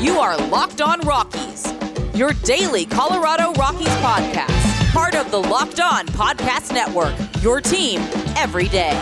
You 0.00 0.20
are 0.20 0.36
Locked 0.46 0.80
On 0.80 1.00
Rockies, 1.00 1.66
your 2.14 2.32
daily 2.44 2.86
Colorado 2.86 3.52
Rockies 3.54 3.88
podcast, 3.96 4.92
part 4.92 5.16
of 5.16 5.32
the 5.32 5.38
Locked 5.38 5.80
On 5.80 6.06
Podcast 6.06 6.72
Network, 6.72 7.14
your 7.42 7.60
team 7.60 7.98
every 8.36 8.68
day. 8.68 8.92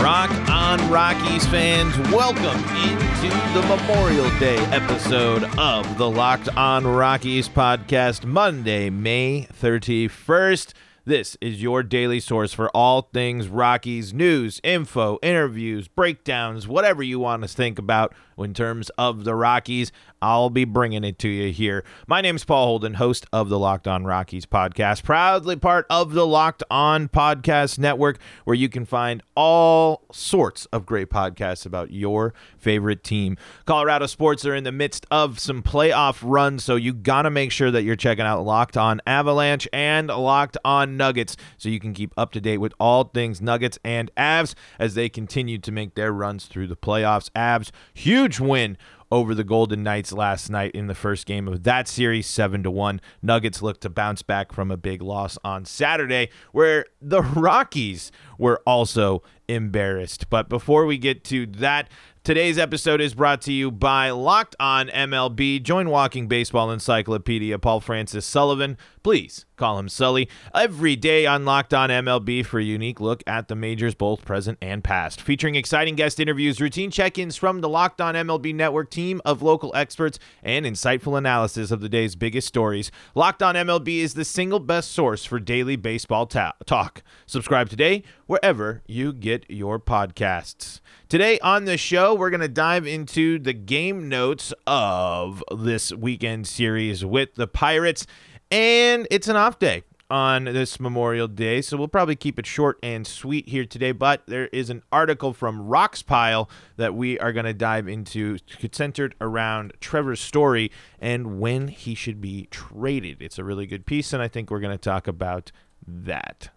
Rock 0.00 0.30
on 0.48 0.88
Rockies 0.88 1.44
fans, 1.48 1.98
welcome 2.12 2.62
into 2.78 3.28
the 3.52 3.66
Memorial 3.68 4.30
Day 4.38 4.58
episode 4.66 5.42
of 5.58 5.98
the 5.98 6.08
Locked 6.08 6.48
on 6.50 6.86
Rockies 6.86 7.48
podcast, 7.48 8.24
Monday, 8.24 8.88
May 8.88 9.48
31st. 9.52 10.74
This 11.10 11.36
is 11.40 11.60
your 11.60 11.82
daily 11.82 12.20
source 12.20 12.52
for 12.52 12.68
all 12.68 13.10
things 13.12 13.48
Rockies 13.48 14.14
news, 14.14 14.60
info, 14.62 15.18
interviews, 15.22 15.88
breakdowns, 15.88 16.68
whatever 16.68 17.02
you 17.02 17.18
want 17.18 17.42
to 17.42 17.48
think 17.48 17.80
about 17.80 18.14
in 18.38 18.54
terms 18.54 18.90
of 18.90 19.24
the 19.24 19.34
Rockies. 19.34 19.90
I'll 20.22 20.50
be 20.50 20.66
bringing 20.66 21.02
it 21.02 21.18
to 21.20 21.28
you 21.28 21.50
here. 21.50 21.82
My 22.06 22.20
name 22.20 22.36
is 22.36 22.44
Paul 22.44 22.66
Holden, 22.66 22.94
host 22.94 23.24
of 23.32 23.48
the 23.48 23.58
Locked 23.58 23.88
On 23.88 24.04
Rockies 24.04 24.44
podcast, 24.44 25.02
proudly 25.02 25.56
part 25.56 25.86
of 25.88 26.12
the 26.12 26.26
Locked 26.26 26.62
On 26.70 27.08
Podcast 27.08 27.78
Network, 27.78 28.18
where 28.44 28.54
you 28.54 28.68
can 28.68 28.84
find 28.84 29.22
all 29.34 30.04
sorts 30.12 30.66
of 30.66 30.84
great 30.84 31.08
podcasts 31.08 31.64
about 31.64 31.90
your 31.90 32.34
favorite 32.58 33.02
team. 33.02 33.38
Colorado 33.64 34.04
sports 34.04 34.44
are 34.44 34.54
in 34.54 34.64
the 34.64 34.72
midst 34.72 35.06
of 35.10 35.38
some 35.38 35.62
playoff 35.62 36.20
runs, 36.22 36.64
so 36.64 36.76
you 36.76 36.92
got 36.92 37.22
to 37.22 37.30
make 37.30 37.50
sure 37.50 37.70
that 37.70 37.82
you're 37.82 37.96
checking 37.96 38.26
out 38.26 38.44
Locked 38.44 38.76
On 38.76 39.00
Avalanche 39.06 39.66
and 39.72 40.08
Locked 40.08 40.58
On 40.66 40.98
Nuggets 40.98 41.36
so 41.56 41.70
you 41.70 41.80
can 41.80 41.94
keep 41.94 42.12
up 42.18 42.32
to 42.32 42.42
date 42.42 42.58
with 42.58 42.74
all 42.78 43.04
things 43.04 43.40
Nuggets 43.40 43.78
and 43.82 44.10
Avs 44.16 44.54
as 44.78 44.94
they 44.94 45.08
continue 45.08 45.56
to 45.56 45.72
make 45.72 45.94
their 45.94 46.12
runs 46.12 46.44
through 46.44 46.66
the 46.66 46.76
playoffs. 46.76 47.30
Avs, 47.30 47.70
huge 47.94 48.38
win 48.38 48.76
over 49.10 49.34
the 49.34 49.44
Golden 49.44 49.82
Knights 49.82 50.12
last 50.12 50.50
night 50.50 50.72
in 50.72 50.86
the 50.86 50.94
first 50.94 51.26
game 51.26 51.48
of 51.48 51.64
that 51.64 51.88
series, 51.88 52.26
7 52.26 52.62
to 52.62 52.70
1. 52.70 53.00
Nuggets 53.22 53.62
look 53.62 53.80
to 53.80 53.90
bounce 53.90 54.22
back 54.22 54.52
from 54.52 54.70
a 54.70 54.76
big 54.76 55.02
loss 55.02 55.36
on 55.42 55.64
Saturday 55.64 56.30
where 56.52 56.86
the 57.00 57.22
Rockies 57.22 58.12
were 58.38 58.62
also 58.66 59.22
embarrassed. 59.48 60.30
But 60.30 60.48
before 60.48 60.86
we 60.86 60.98
get 60.98 61.24
to 61.24 61.46
that, 61.46 61.88
Today's 62.22 62.58
episode 62.58 63.00
is 63.00 63.14
brought 63.14 63.40
to 63.42 63.52
you 63.52 63.70
by 63.70 64.10
Locked 64.10 64.54
On 64.60 64.88
MLB. 64.88 65.62
Join 65.62 65.88
Walking 65.88 66.28
Baseball 66.28 66.70
Encyclopedia 66.70 67.58
Paul 67.58 67.80
Francis 67.80 68.26
Sullivan. 68.26 68.76
Please 69.02 69.46
call 69.56 69.78
him 69.78 69.88
Sully. 69.88 70.28
Every 70.54 70.96
day 70.96 71.24
on 71.24 71.46
Locked 71.46 71.72
On 71.72 71.88
MLB 71.88 72.44
for 72.44 72.60
a 72.60 72.62
unique 72.62 73.00
look 73.00 73.22
at 73.26 73.48
the 73.48 73.54
majors, 73.54 73.94
both 73.94 74.22
present 74.26 74.58
and 74.60 74.84
past. 74.84 75.22
Featuring 75.22 75.54
exciting 75.54 75.94
guest 75.94 76.20
interviews, 76.20 76.60
routine 76.60 76.90
check 76.90 77.16
ins 77.16 77.36
from 77.36 77.62
the 77.62 77.70
Locked 77.70 78.02
On 78.02 78.14
MLB 78.14 78.54
network 78.54 78.90
team 78.90 79.22
of 79.24 79.40
local 79.40 79.74
experts, 79.74 80.18
and 80.42 80.66
insightful 80.66 81.16
analysis 81.16 81.70
of 81.70 81.80
the 81.80 81.88
day's 81.88 82.16
biggest 82.16 82.48
stories. 82.48 82.90
Locked 83.14 83.42
On 83.42 83.54
MLB 83.54 84.00
is 84.00 84.12
the 84.12 84.26
single 84.26 84.60
best 84.60 84.92
source 84.92 85.24
for 85.24 85.40
daily 85.40 85.76
baseball 85.76 86.26
ta- 86.26 86.52
talk. 86.66 87.02
Subscribe 87.24 87.70
today 87.70 88.02
wherever 88.26 88.82
you 88.86 89.14
get 89.14 89.46
your 89.48 89.78
podcasts. 89.78 90.80
Today 91.10 91.40
on 91.40 91.64
the 91.64 91.76
show, 91.76 92.14
we're 92.14 92.30
going 92.30 92.40
to 92.40 92.46
dive 92.46 92.86
into 92.86 93.40
the 93.40 93.52
game 93.52 94.08
notes 94.08 94.54
of 94.64 95.42
this 95.50 95.92
weekend 95.92 96.46
series 96.46 97.04
with 97.04 97.34
the 97.34 97.48
Pirates, 97.48 98.06
and 98.52 99.08
it's 99.10 99.26
an 99.26 99.34
off 99.34 99.58
day 99.58 99.82
on 100.08 100.44
this 100.44 100.78
Memorial 100.78 101.26
Day, 101.26 101.62
so 101.62 101.76
we'll 101.76 101.88
probably 101.88 102.14
keep 102.14 102.38
it 102.38 102.46
short 102.46 102.78
and 102.80 103.08
sweet 103.08 103.48
here 103.48 103.64
today. 103.64 103.90
But 103.90 104.22
there 104.28 104.46
is 104.52 104.70
an 104.70 104.84
article 104.92 105.32
from 105.32 105.66
Rox 105.66 106.06
Pile 106.06 106.48
that 106.76 106.94
we 106.94 107.18
are 107.18 107.32
going 107.32 107.44
to 107.44 107.54
dive 107.54 107.88
into, 107.88 108.38
centered 108.70 109.16
around 109.20 109.72
Trevor's 109.80 110.20
Story 110.20 110.70
and 111.00 111.40
when 111.40 111.66
he 111.66 111.96
should 111.96 112.20
be 112.20 112.46
traded. 112.52 113.20
It's 113.20 113.36
a 113.36 113.42
really 113.42 113.66
good 113.66 113.84
piece, 113.84 114.12
and 114.12 114.22
I 114.22 114.28
think 114.28 114.48
we're 114.48 114.60
going 114.60 114.78
to 114.78 114.78
talk 114.78 115.08
about 115.08 115.50
that. 115.88 116.50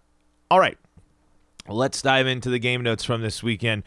All 0.51 0.59
right, 0.59 0.77
let's 1.67 2.03
dive 2.03 2.27
into 2.27 2.51
the 2.51 2.59
game 2.59 2.83
notes 2.83 3.03
from 3.03 3.23
this 3.23 3.41
weekend. 3.41 3.81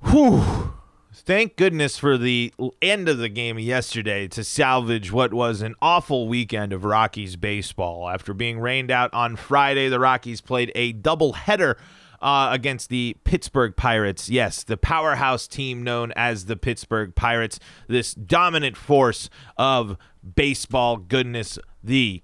Whew. 0.00 0.72
Thank 1.12 1.56
goodness 1.56 1.98
for 1.98 2.18
the 2.18 2.52
end 2.82 3.08
of 3.08 3.18
the 3.18 3.28
game 3.28 3.58
yesterday 3.58 4.28
to 4.28 4.44
salvage 4.44 5.10
what 5.10 5.32
was 5.32 5.62
an 5.62 5.74
awful 5.80 6.28
weekend 6.28 6.72
of 6.72 6.84
Rockies 6.84 7.36
baseball. 7.36 8.08
After 8.08 8.34
being 8.34 8.60
rained 8.60 8.90
out 8.90 9.12
on 9.14 9.34
Friday, 9.36 9.88
the 9.88 9.98
Rockies 9.98 10.40
played 10.40 10.70
a 10.74 10.92
doubleheader 10.92 11.76
uh, 12.20 12.50
against 12.52 12.90
the 12.90 13.16
Pittsburgh 13.24 13.74
Pirates. 13.74 14.28
Yes, 14.28 14.62
the 14.62 14.76
powerhouse 14.76 15.48
team 15.48 15.82
known 15.82 16.12
as 16.14 16.44
the 16.44 16.56
Pittsburgh 16.56 17.14
Pirates, 17.14 17.58
this 17.88 18.14
dominant 18.14 18.76
force 18.76 19.30
of 19.56 19.96
baseball 20.34 20.98
goodness, 20.98 21.58
the 21.82 22.22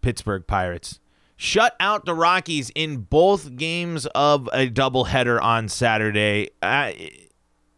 Pittsburgh 0.00 0.46
Pirates 0.46 0.98
shut 1.44 1.76
out 1.78 2.06
the 2.06 2.14
Rockies 2.14 2.70
in 2.74 3.02
both 3.02 3.56
games 3.56 4.06
of 4.14 4.48
a 4.52 4.68
doubleheader 4.68 5.40
on 5.40 5.68
Saturday. 5.68 6.48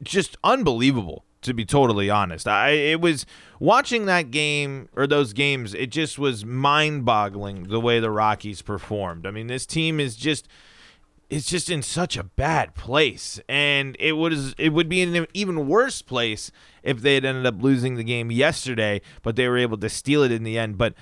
Just 0.03 0.37
unbelievable, 0.45 1.25
to 1.43 1.53
be 1.53 1.65
totally 1.65 2.09
honest. 2.09 2.47
I 2.47 2.71
it 2.71 3.01
was 3.01 3.27
watching 3.59 4.07
that 4.07 4.31
game 4.31 4.89
or 4.95 5.07
those 5.07 5.33
games. 5.33 5.75
It 5.75 5.91
just 5.91 6.19
was 6.19 6.45
mind-boggling 6.45 7.65
the 7.65 7.81
way 7.81 7.99
the 7.99 8.11
Rockies 8.11 8.63
performed. 8.63 9.27
I 9.27 9.33
mean, 9.33 9.49
this 9.49 9.67
team 9.67 9.99
is 9.99 10.17
just 10.17 10.49
it's 11.29 11.49
just 11.49 11.69
in 11.69 11.83
such 11.83 12.17
a 12.17 12.23
bad 12.23 12.77
place 12.77 13.41
and 13.49 13.97
it 13.99 14.13
was 14.13 14.55
it 14.59 14.69
would 14.69 14.89
be 14.89 15.03
in 15.03 15.17
an 15.17 15.27
even 15.35 15.67
worse 15.67 16.01
place 16.01 16.53
if 16.85 17.01
they 17.01 17.15
had 17.15 17.25
ended 17.25 17.45
up 17.45 17.61
losing 17.61 17.97
the 17.97 18.05
game 18.05 18.31
yesterday 18.31 19.01
but 19.23 19.35
they 19.35 19.49
were 19.49 19.59
able 19.59 19.77
to 19.77 19.89
steal 19.89 20.23
it 20.23 20.31
in 20.31 20.45
the 20.45 20.57
end 20.57 20.79
but 20.79 20.95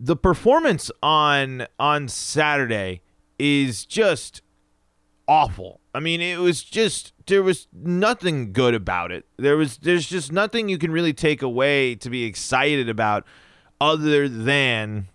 the 0.00 0.16
performance 0.16 0.90
on 1.02 1.66
on 1.78 2.08
Saturday 2.08 3.02
is 3.38 3.84
just 3.84 4.40
awful. 5.28 5.80
I 5.94 6.00
mean, 6.00 6.20
it 6.20 6.38
was 6.38 6.62
just 6.62 7.12
there 7.26 7.42
was 7.42 7.68
nothing 7.72 8.52
good 8.52 8.74
about 8.74 9.12
it. 9.12 9.26
There 9.36 9.56
was 9.56 9.76
there's 9.78 10.08
just 10.08 10.32
nothing 10.32 10.68
you 10.68 10.78
can 10.78 10.90
really 10.90 11.12
take 11.12 11.42
away 11.42 11.94
to 11.96 12.08
be 12.08 12.24
excited 12.24 12.88
about 12.88 13.26
other 13.80 14.28
than 14.28 15.08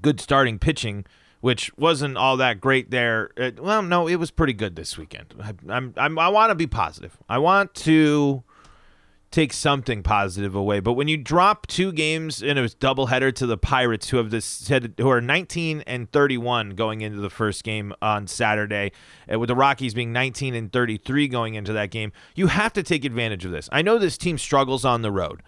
good 0.00 0.20
starting 0.20 0.58
pitching, 0.58 1.04
which 1.40 1.76
wasn't 1.76 2.16
all 2.16 2.36
that 2.38 2.60
great 2.60 2.90
there. 2.90 3.30
Uh, 3.36 3.52
well, 3.58 3.82
no, 3.82 4.08
it 4.08 4.16
was 4.16 4.32
pretty 4.32 4.52
good 4.52 4.74
this 4.74 4.98
weekend. 4.98 5.34
I, 5.40 5.52
I'm 5.68 6.18
I 6.18 6.28
want 6.28 6.50
to 6.50 6.56
be 6.56 6.66
positive. 6.66 7.16
I 7.28 7.38
want 7.38 7.74
to 7.76 8.42
take 9.32 9.52
something 9.52 10.02
positive 10.02 10.54
away. 10.54 10.80
But 10.80 10.92
when 10.92 11.08
you 11.08 11.16
drop 11.16 11.66
two 11.66 11.90
games 11.90 12.42
in 12.42 12.58
a 12.58 12.64
doubleheader 12.64 13.34
to 13.36 13.46
the 13.46 13.56
Pirates, 13.56 14.10
who 14.10 14.18
have 14.18 14.30
this 14.30 14.70
who 14.98 15.08
are 15.08 15.20
19 15.20 15.82
and 15.86 16.10
31 16.12 16.70
going 16.70 17.00
into 17.00 17.20
the 17.20 17.30
first 17.30 17.64
game 17.64 17.92
on 18.00 18.26
Saturday, 18.26 18.92
uh, 19.32 19.38
with 19.38 19.48
the 19.48 19.56
Rockies 19.56 19.94
being 19.94 20.12
19 20.12 20.54
and 20.54 20.72
33 20.72 21.28
going 21.28 21.54
into 21.54 21.72
that 21.72 21.90
game, 21.90 22.12
you 22.34 22.48
have 22.48 22.72
to 22.74 22.82
take 22.82 23.04
advantage 23.04 23.44
of 23.44 23.50
this. 23.50 23.68
I 23.72 23.82
know 23.82 23.98
this 23.98 24.18
team 24.18 24.38
struggles 24.38 24.84
on 24.84 25.02
the 25.02 25.10
road. 25.10 25.42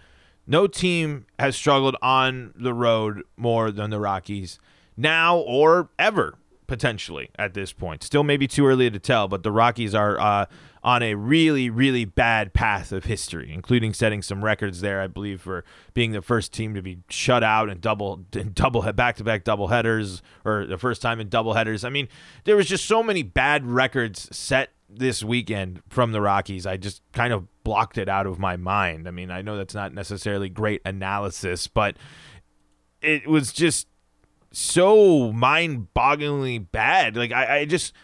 No 0.47 0.67
team 0.67 1.27
has 1.39 1.57
struggled 1.57 1.97
on 2.03 2.53
the 2.57 2.75
road 2.75 3.23
more 3.37 3.71
than 3.71 3.91
the 3.91 4.01
Rockies 4.01 4.59
now 4.97 5.39
or 5.39 5.91
ever 5.99 6.39
potentially 6.67 7.31
at 7.39 7.55
this 7.55 7.73
point. 7.73 8.03
Still, 8.03 8.23
maybe 8.23 8.47
too 8.47 8.67
early 8.67 8.91
to 8.91 8.99
tell, 8.99 9.29
but 9.29 9.43
the 9.43 9.53
Rockies 9.53 9.95
are 9.95 10.19
uh, 10.21 10.47
on 10.85 11.03
a 11.03 11.15
really, 11.15 11.71
really 11.71 12.05
bad 12.05 12.53
path 12.53 12.93
of 12.93 13.07
history, 13.07 13.51
including 13.51 13.95
setting 13.95 14.21
some 14.21 14.45
records 14.45 14.83
there, 14.83 15.01
I 15.01 15.07
believe, 15.07 15.41
for 15.41 15.65
being 15.95 16.13
the 16.13 16.21
first 16.21 16.53
team 16.53 16.75
to 16.75 16.83
be 16.83 16.99
shut 17.09 17.43
out 17.43 17.71
and 17.71 17.81
double, 17.81 18.17
double 18.53 18.83
back-to-back 18.93 19.45
double 19.45 19.69
headers, 19.69 20.21
or 20.45 20.67
the 20.67 20.77
first 20.77 21.01
time 21.01 21.21
in 21.21 21.31
double 21.31 21.55
headers. 21.55 21.85
I 21.85 21.89
mean, 21.89 22.07
there 22.45 22.55
was 22.55 22.67
just 22.67 22.85
so 22.85 23.03
many 23.03 23.23
bad 23.23 23.65
records 23.65 24.29
set 24.37 24.73
this 24.87 25.25
weekend 25.25 25.81
from 25.89 26.13
the 26.13 26.21
Rockies. 26.21 26.67
I 26.67 26.77
just 26.77 27.01
kind 27.13 27.33
of 27.33 27.49
blocked 27.65 27.97
it 27.97 28.11
out 28.11 28.27
of 28.27 28.39
my 28.39 28.59
mind. 28.59 29.09
I 29.09 29.11
mean, 29.11 29.31
I 29.31 29.41
know 29.41 29.57
that's 29.57 29.75
not 29.75 29.95
necessarily 29.95 30.51
great 30.51 30.83
analysis, 30.85 31.67
but 31.67 31.97
it 33.01 33.27
was 33.27 33.55
just 33.55 33.89
so 34.53 35.33
mind-bogglingly 35.33 36.71
bad. 36.71 37.17
Like 37.17 37.33
I, 37.33 37.61
I 37.61 37.65
just 37.65 37.95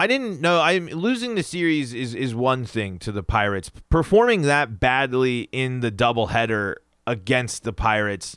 I 0.00 0.06
didn't 0.06 0.40
know. 0.40 0.60
I'm 0.60 0.86
losing 0.86 1.34
the 1.34 1.42
series 1.42 1.94
is 1.94 2.14
is 2.14 2.34
one 2.34 2.64
thing 2.64 2.98
to 3.00 3.12
the 3.12 3.22
Pirates. 3.22 3.70
Performing 3.88 4.42
that 4.42 4.80
badly 4.80 5.48
in 5.52 5.80
the 5.80 5.92
doubleheader 5.92 6.74
against 7.06 7.62
the 7.62 7.72
Pirates 7.72 8.36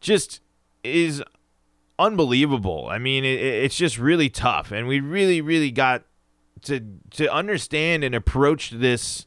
just 0.00 0.40
is 0.82 1.22
unbelievable. 1.98 2.88
I 2.90 2.98
mean, 2.98 3.24
it, 3.24 3.40
it's 3.40 3.76
just 3.76 3.98
really 3.98 4.28
tough, 4.28 4.72
and 4.72 4.88
we 4.88 5.00
really, 5.00 5.40
really 5.40 5.70
got 5.70 6.04
to 6.62 6.80
to 7.12 7.32
understand 7.32 8.04
and 8.04 8.14
approach 8.14 8.70
this 8.70 9.26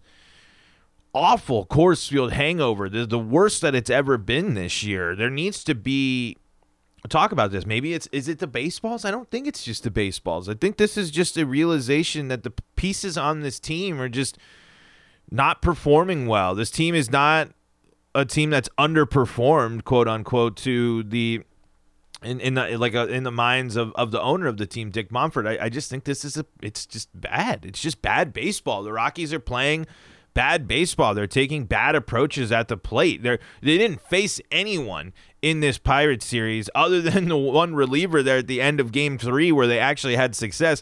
awful 1.13 1.65
Coors 1.65 2.09
Field 2.09 2.33
hangover. 2.33 2.89
The, 2.89 3.05
the 3.05 3.19
worst 3.19 3.61
that 3.61 3.73
it's 3.73 3.89
ever 3.89 4.17
been 4.17 4.53
this 4.53 4.83
year. 4.83 5.15
There 5.15 5.29
needs 5.29 5.63
to 5.63 5.75
be 5.75 6.37
talk 7.07 7.31
about 7.31 7.51
this. 7.51 7.65
Maybe 7.65 7.93
it's 7.93 8.07
is 8.11 8.27
it 8.27 8.39
the 8.39 8.47
baseballs? 8.47 9.05
I 9.05 9.11
don't 9.11 9.29
think 9.29 9.47
it's 9.47 9.63
just 9.63 9.83
the 9.83 9.91
baseballs. 9.91 10.49
I 10.49 10.53
think 10.53 10.77
this 10.77 10.97
is 10.97 11.11
just 11.11 11.37
a 11.37 11.45
realization 11.45 12.27
that 12.29 12.43
the 12.43 12.53
pieces 12.75 13.17
on 13.17 13.41
this 13.41 13.59
team 13.59 13.99
are 14.01 14.09
just 14.09 14.37
not 15.29 15.61
performing 15.61 16.27
well. 16.27 16.55
This 16.55 16.71
team 16.71 16.95
is 16.95 17.11
not 17.11 17.49
a 18.13 18.25
team 18.25 18.49
that's 18.49 18.69
underperformed, 18.77 19.83
quote 19.83 20.07
unquote, 20.07 20.55
to 20.57 21.03
the 21.03 21.41
in, 22.23 22.39
in 22.39 22.53
the 22.55 22.77
like 22.77 22.93
a, 22.93 23.07
in 23.07 23.23
the 23.23 23.31
minds 23.31 23.75
of, 23.75 23.91
of 23.95 24.11
the 24.11 24.21
owner 24.21 24.47
of 24.47 24.57
the 24.57 24.65
team, 24.65 24.89
Dick 24.89 25.09
Monfort. 25.09 25.47
I, 25.47 25.65
I 25.65 25.69
just 25.69 25.89
think 25.89 26.05
this 26.05 26.25
is 26.25 26.37
a 26.37 26.45
it's 26.61 26.85
just 26.85 27.09
bad. 27.13 27.65
It's 27.65 27.81
just 27.81 28.01
bad 28.01 28.33
baseball. 28.33 28.83
The 28.83 28.93
Rockies 28.93 29.33
are 29.33 29.39
playing 29.39 29.85
bad 30.33 30.67
baseball. 30.67 31.13
They're 31.13 31.27
taking 31.27 31.65
bad 31.65 31.95
approaches 31.95 32.51
at 32.51 32.67
the 32.67 32.77
plate. 32.77 33.21
They're 33.23 33.39
they 33.61 33.77
didn't 33.77 34.01
face 34.01 34.39
anyone 34.51 35.13
in 35.45 35.59
this 35.59 35.77
Pirates 35.77 36.25
series 36.25 36.71
other 36.73 37.01
than 37.09 37.27
the 37.27 37.37
one 37.37 37.75
reliever 37.75 38.23
there 38.23 38.37
at 38.37 38.47
the 38.47 38.59
end 38.59 38.79
of 38.79 38.91
game 38.91 39.19
three 39.19 39.51
where 39.51 39.67
they 39.67 39.77
actually 39.77 40.15
had 40.15 40.35
success. 40.35 40.81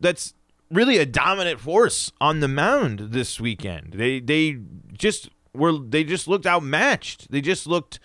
That's 0.00 0.34
really 0.70 0.98
a 0.98 1.06
dominant 1.06 1.58
force 1.58 2.12
on 2.20 2.38
the 2.38 2.46
mound 2.46 3.10
this 3.10 3.40
weekend. 3.40 3.94
They 3.94 4.20
they 4.20 4.58
just 4.92 5.30
were 5.52 5.76
they 5.76 6.04
just 6.04 6.28
looked 6.28 6.46
outmatched. 6.46 7.32
They 7.32 7.40
just 7.40 7.66
looked 7.66 7.98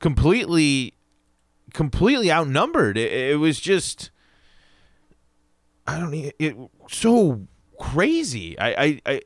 completely 0.00 0.92
completely 1.72 2.30
outnumbered. 2.30 2.98
It, 2.98 3.10
it 3.10 3.36
was 3.36 3.58
just 3.58 4.10
I 5.86 5.98
don't 5.98 6.12
it, 6.12 6.36
it 6.38 6.56
so 6.90 7.46
crazy. 7.80 8.58
I, 8.58 8.84
I 8.84 9.00
I 9.06 9.20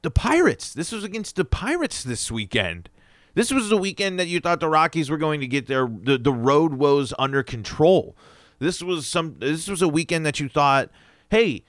the 0.00 0.10
Pirates. 0.10 0.72
This 0.72 0.92
was 0.92 1.04
against 1.04 1.36
the 1.36 1.44
Pirates 1.44 2.02
this 2.02 2.32
weekend. 2.32 2.88
This 3.36 3.52
was 3.52 3.68
the 3.68 3.76
weekend 3.76 4.18
that 4.18 4.28
you 4.28 4.40
thought 4.40 4.60
the 4.60 4.68
Rockies 4.68 5.10
were 5.10 5.18
going 5.18 5.40
to 5.40 5.46
get 5.46 5.66
their 5.66 5.86
the, 5.86 6.16
the 6.16 6.32
road 6.32 6.74
woes 6.74 7.12
under 7.18 7.42
control. 7.42 8.16
This 8.58 8.82
was 8.82 9.06
some 9.06 9.36
this 9.40 9.68
was 9.68 9.82
a 9.82 9.88
weekend 9.88 10.24
that 10.24 10.40
you 10.40 10.48
thought, 10.48 10.88
hey, 11.30 11.62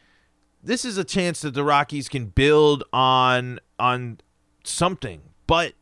this 0.64 0.86
is 0.86 0.98
a 0.98 1.04
chance 1.04 1.42
that 1.42 1.54
the 1.54 1.66
Rockies 1.66 2.08
can 2.08 2.28
build 2.28 2.86
on 2.94 3.60
on 3.78 4.22
something. 4.64 5.22
But 5.46 5.74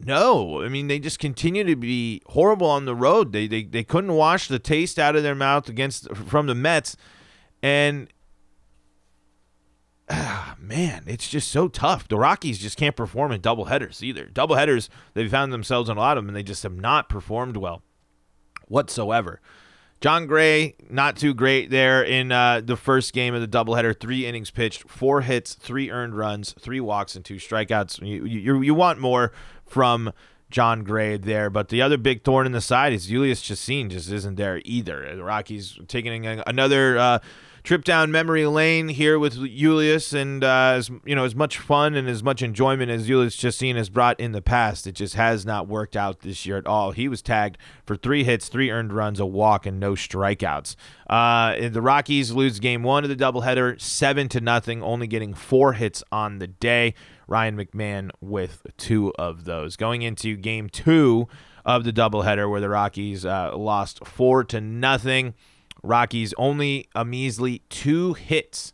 no, 0.00 0.62
I 0.62 0.70
mean 0.70 0.88
they 0.88 0.98
just 0.98 1.18
continue 1.18 1.64
to 1.64 1.76
be 1.76 2.22
horrible 2.28 2.70
on 2.70 2.86
the 2.86 2.94
road. 2.94 3.34
They 3.34 3.46
they 3.46 3.64
they 3.64 3.84
couldn't 3.84 4.14
wash 4.14 4.48
the 4.48 4.58
taste 4.58 4.98
out 4.98 5.16
of 5.16 5.22
their 5.22 5.34
mouth 5.34 5.68
against 5.68 6.10
from 6.14 6.46
the 6.46 6.54
Mets, 6.54 6.96
and 7.62 8.08
ah, 10.08 10.56
man, 10.60 11.04
it's 11.06 11.28
just 11.28 11.50
so 11.50 11.68
tough. 11.68 12.08
The 12.08 12.18
Rockies 12.18 12.58
just 12.58 12.76
can't 12.76 12.96
perform 12.96 13.32
in 13.32 13.40
double 13.40 13.66
headers 13.66 14.02
either. 14.02 14.26
Double 14.26 14.56
headers, 14.56 14.88
they've 15.14 15.30
found 15.30 15.52
themselves 15.52 15.88
in 15.88 15.96
a 15.96 16.00
lot 16.00 16.16
of 16.16 16.24
them, 16.24 16.28
and 16.28 16.36
they 16.36 16.42
just 16.42 16.62
have 16.62 16.76
not 16.76 17.08
performed 17.08 17.56
well 17.56 17.82
whatsoever. 18.68 19.40
Jon 20.00 20.26
Gray, 20.26 20.74
not 20.90 21.16
too 21.16 21.32
great 21.32 21.70
there 21.70 22.02
in 22.02 22.30
uh, 22.30 22.60
the 22.62 22.76
first 22.76 23.14
game 23.14 23.34
of 23.34 23.40
the 23.40 23.48
doubleheader. 23.48 23.98
Three 23.98 24.26
innings 24.26 24.50
pitched, 24.50 24.88
four 24.88 25.22
hits, 25.22 25.54
three 25.54 25.90
earned 25.90 26.16
runs, 26.16 26.54
three 26.60 26.80
walks, 26.80 27.16
and 27.16 27.24
two 27.24 27.36
strikeouts. 27.36 28.06
You, 28.06 28.26
you, 28.26 28.60
you 28.60 28.74
want 28.74 29.00
more 29.00 29.32
from 29.64 30.12
Jon 30.50 30.84
Gray 30.84 31.16
there. 31.16 31.48
But 31.48 31.70
the 31.70 31.80
other 31.80 31.96
big 31.96 32.24
thorn 32.24 32.44
in 32.44 32.52
the 32.52 32.60
side 32.60 32.92
is 32.92 33.08
Jhoulys 33.08 33.42
Chacin 33.42 33.88
just 33.88 34.10
isn't 34.10 34.36
there 34.36 34.60
either. 34.66 35.16
The 35.16 35.24
Rockies 35.24 35.78
taking 35.88 36.26
another 36.26 36.98
uh, 36.98 37.18
trip 37.66 37.82
down 37.82 38.12
memory 38.12 38.46
lane 38.46 38.86
here 38.86 39.18
with 39.18 39.34
Jhoulys, 39.34 40.14
and 40.14 40.44
uh, 40.44 40.74
as 40.76 40.88
you 41.04 41.16
know, 41.16 41.24
as 41.24 41.34
much 41.34 41.58
fun 41.58 41.96
and 41.96 42.08
as 42.08 42.22
much 42.22 42.40
enjoyment 42.40 42.92
as 42.92 43.08
Jhoulys 43.08 43.36
Chacin 43.36 43.74
has 43.74 43.90
brought 43.90 44.20
in 44.20 44.30
the 44.30 44.40
past, 44.40 44.86
it 44.86 44.92
just 44.92 45.16
has 45.16 45.44
not 45.44 45.66
worked 45.66 45.96
out 45.96 46.20
this 46.20 46.46
year 46.46 46.58
at 46.58 46.66
all. 46.66 46.92
He 46.92 47.08
was 47.08 47.22
tagged 47.22 47.58
for 47.84 47.96
three 47.96 48.22
hits, 48.22 48.48
three 48.48 48.70
earned 48.70 48.92
runs, 48.92 49.18
a 49.18 49.26
walk, 49.26 49.66
and 49.66 49.80
no 49.80 49.92
strikeouts. 49.92 50.76
Uh, 51.10 51.68
the 51.68 51.82
Rockies 51.82 52.30
lose 52.30 52.60
game 52.60 52.84
one 52.84 53.02
of 53.02 53.10
the 53.10 53.16
doubleheader, 53.16 53.80
seven 53.80 54.28
to 54.28 54.40
nothing, 54.40 54.80
only 54.80 55.08
getting 55.08 55.34
four 55.34 55.72
hits 55.72 56.04
on 56.12 56.38
the 56.38 56.46
day. 56.46 56.94
Ryan 57.26 57.56
McMahon 57.56 58.10
with 58.20 58.64
two 58.76 59.12
of 59.18 59.44
those. 59.44 59.74
Going 59.74 60.02
into 60.02 60.36
game 60.36 60.68
two 60.68 61.26
of 61.64 61.82
the 61.82 61.92
doubleheader, 61.92 62.48
where 62.48 62.60
the 62.60 62.68
Rockies 62.68 63.26
uh, 63.26 63.56
lost 63.56 64.06
four 64.06 64.44
to 64.44 64.60
nothing. 64.60 65.34
Rockies 65.86 66.34
only 66.36 66.88
a 66.94 67.04
measly 67.04 67.62
two 67.68 68.14
hits 68.14 68.72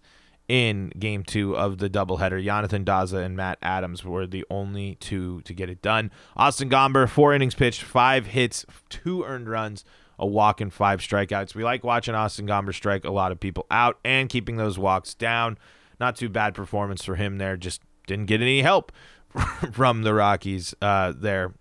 in 0.49 0.91
game 0.99 1.23
two 1.23 1.57
of 1.57 1.79
the 1.79 1.89
doubleheader. 1.89 2.45
Yonathan 2.45 2.85
Daza 2.85 3.25
and 3.25 3.37
Matt 3.37 3.59
Adams 3.63 4.05
were 4.05 4.27
the 4.27 4.45
only 4.51 4.97
two 4.97 5.41
to 5.43 5.55
get 5.55 5.71
it 5.71 5.81
done. 5.83 6.11
Austin 6.37 6.69
Gomber, 6.69 7.09
four 7.09 7.33
innings 7.33 7.55
pitched, 7.55 7.83
five 7.83 8.27
hits, 8.27 8.67
two 8.89 9.25
earned 9.25 9.49
runs, 9.49 9.85
a 10.19 10.27
walk, 10.27 10.61
and 10.61 10.73
five 10.73 11.01
strikeouts. 11.01 11.55
We 11.55 11.65
like 11.65 11.85
watching 11.85 12.15
Austin 12.15 12.47
Gomber 12.47 12.75
strike 12.75 13.05
a 13.05 13.11
lot 13.11 13.33
of 13.33 13.41
people 13.41 13.67
out 13.71 13.99
and 14.05 14.29
keeping 14.29 14.57
those 14.57 14.79
walks 14.79 15.15
down. 15.15 15.59
Not 16.01 16.17
too 16.17 16.29
bad 16.29 16.55
performance 16.55 17.05
for 17.05 17.15
him 17.15 17.39
there. 17.39 17.57
Just 17.57 17.81
didn't 18.07 18.27
get 18.27 18.41
any 18.41 18.63
help 18.63 18.93
from 19.73 20.03
the 20.03 20.13
Rockies 20.13 20.75
uh, 20.83 21.13
there. 21.17 21.55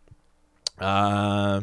Uh, 0.79 1.61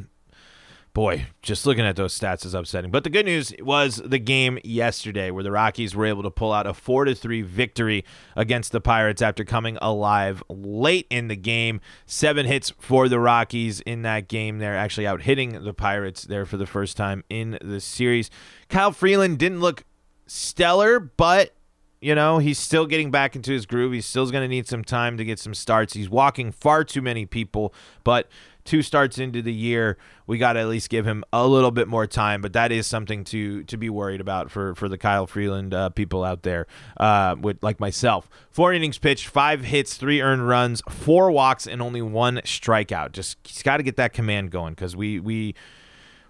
boy, 0.99 1.27
just 1.43 1.65
looking 1.65 1.87
at 1.87 1.95
those 1.95 2.19
stats 2.19 2.45
is 2.45 2.55
upsetting. 2.55 2.91
But 2.91 3.05
the 3.05 3.11
good 3.11 3.25
news 3.25 3.55
was 3.61 4.03
the 4.05 4.19
game 4.19 4.59
yesterday 4.65 5.31
where 5.31 5.45
the 5.45 5.53
Rockies 5.53 5.95
were 5.95 6.07
able 6.07 6.25
to 6.25 6.31
pull 6.33 6.53
out 6.53 6.67
a 6.67 6.75
4 6.75 7.05
to 7.05 7.15
3 7.15 7.43
victory 7.43 8.05
against 8.35 8.73
the 8.73 8.81
Pirates 8.81 9.23
after 9.23 9.45
coming 9.45 9.79
alive 9.81 10.43
late 10.49 11.07
in 11.09 11.29
the 11.29 11.37
game. 11.37 11.81
Seven 12.05 12.47
hits 12.47 12.73
for 12.81 13.09
the 13.09 13.21
Rockies 13.21 13.79
in 13.83 14.03
that 14.03 14.27
game. 14.27 14.59
They're 14.59 14.77
actually 14.77 15.07
out 15.07 15.23
hitting 15.23 15.63
the 15.63 15.73
Pirates 15.73 16.25
there 16.25 16.45
for 16.45 16.57
the 16.57 16.67
first 16.67 16.97
time 16.97 17.23
in 17.31 17.61
the 17.63 17.81
series. 17.81 18.29
Kyle 18.69 18.91
Freeland 18.91 19.39
didn't 19.39 19.61
look 19.61 19.85
stellar, 20.27 20.99
but 20.99 21.55
you 22.01 22.15
know, 22.15 22.39
he's 22.39 22.59
still 22.59 22.87
getting 22.87 23.11
back 23.11 23.35
into 23.35 23.53
his 23.53 23.67
groove. 23.67 23.93
He's 23.93 24.07
still 24.07 24.31
going 24.31 24.43
to 24.43 24.49
need 24.49 24.69
some 24.69 24.85
time 24.85 25.17
to 25.17 25.25
get 25.25 25.39
some 25.39 25.55
starts. 25.55 25.95
He's 25.95 26.09
walking 26.09 26.53
far 26.53 26.85
too 26.85 27.03
many 27.03 27.27
people, 27.27 27.75
but 28.05 28.29
two 28.69 28.83
starts 28.83 29.19
into 29.19 29.41
the 29.41 29.53
year, 29.53 29.97
we 30.27 30.37
got 30.37 30.53
to 30.53 30.61
at 30.61 30.69
least 30.69 30.91
give 30.91 31.07
him 31.07 31.25
a 31.33 31.47
little 31.47 31.71
bit 31.71 31.89
more 31.89 32.07
time. 32.07 32.43
But 32.43 32.53
that 32.53 32.71
is 32.71 32.87
something 32.87 33.25
to 33.25 33.65
to 33.65 33.77
be 33.77 33.89
worried 33.89 34.21
about 34.21 34.51
for 34.51 34.75
for 34.75 34.89
the 34.89 34.99
Kyle 34.99 35.27
Freeland 35.27 35.73
uh, 35.75 35.89
people 35.89 36.23
out 36.23 36.43
there, 36.43 36.67
uh, 36.99 37.35
with 37.41 37.63
like 37.63 37.81
myself. 37.81 38.29
Four 38.51 38.73
innings 38.73 38.99
pitched, 38.99 39.27
five 39.27 39.65
hits, 39.65 39.97
three 39.97 40.21
earned 40.21 40.47
runs, 40.47 40.83
four 40.89 41.31
walks, 41.31 41.67
and 41.67 41.81
only 41.81 42.03
one 42.03 42.37
strikeout. 42.45 43.13
Just 43.13 43.39
he's 43.43 43.63
got 43.63 43.79
to 43.79 43.83
get 43.83 43.97
that 43.97 44.13
command 44.13 44.51
going 44.51 44.75
because 44.75 44.95
we 44.95 45.19
we. 45.19 45.55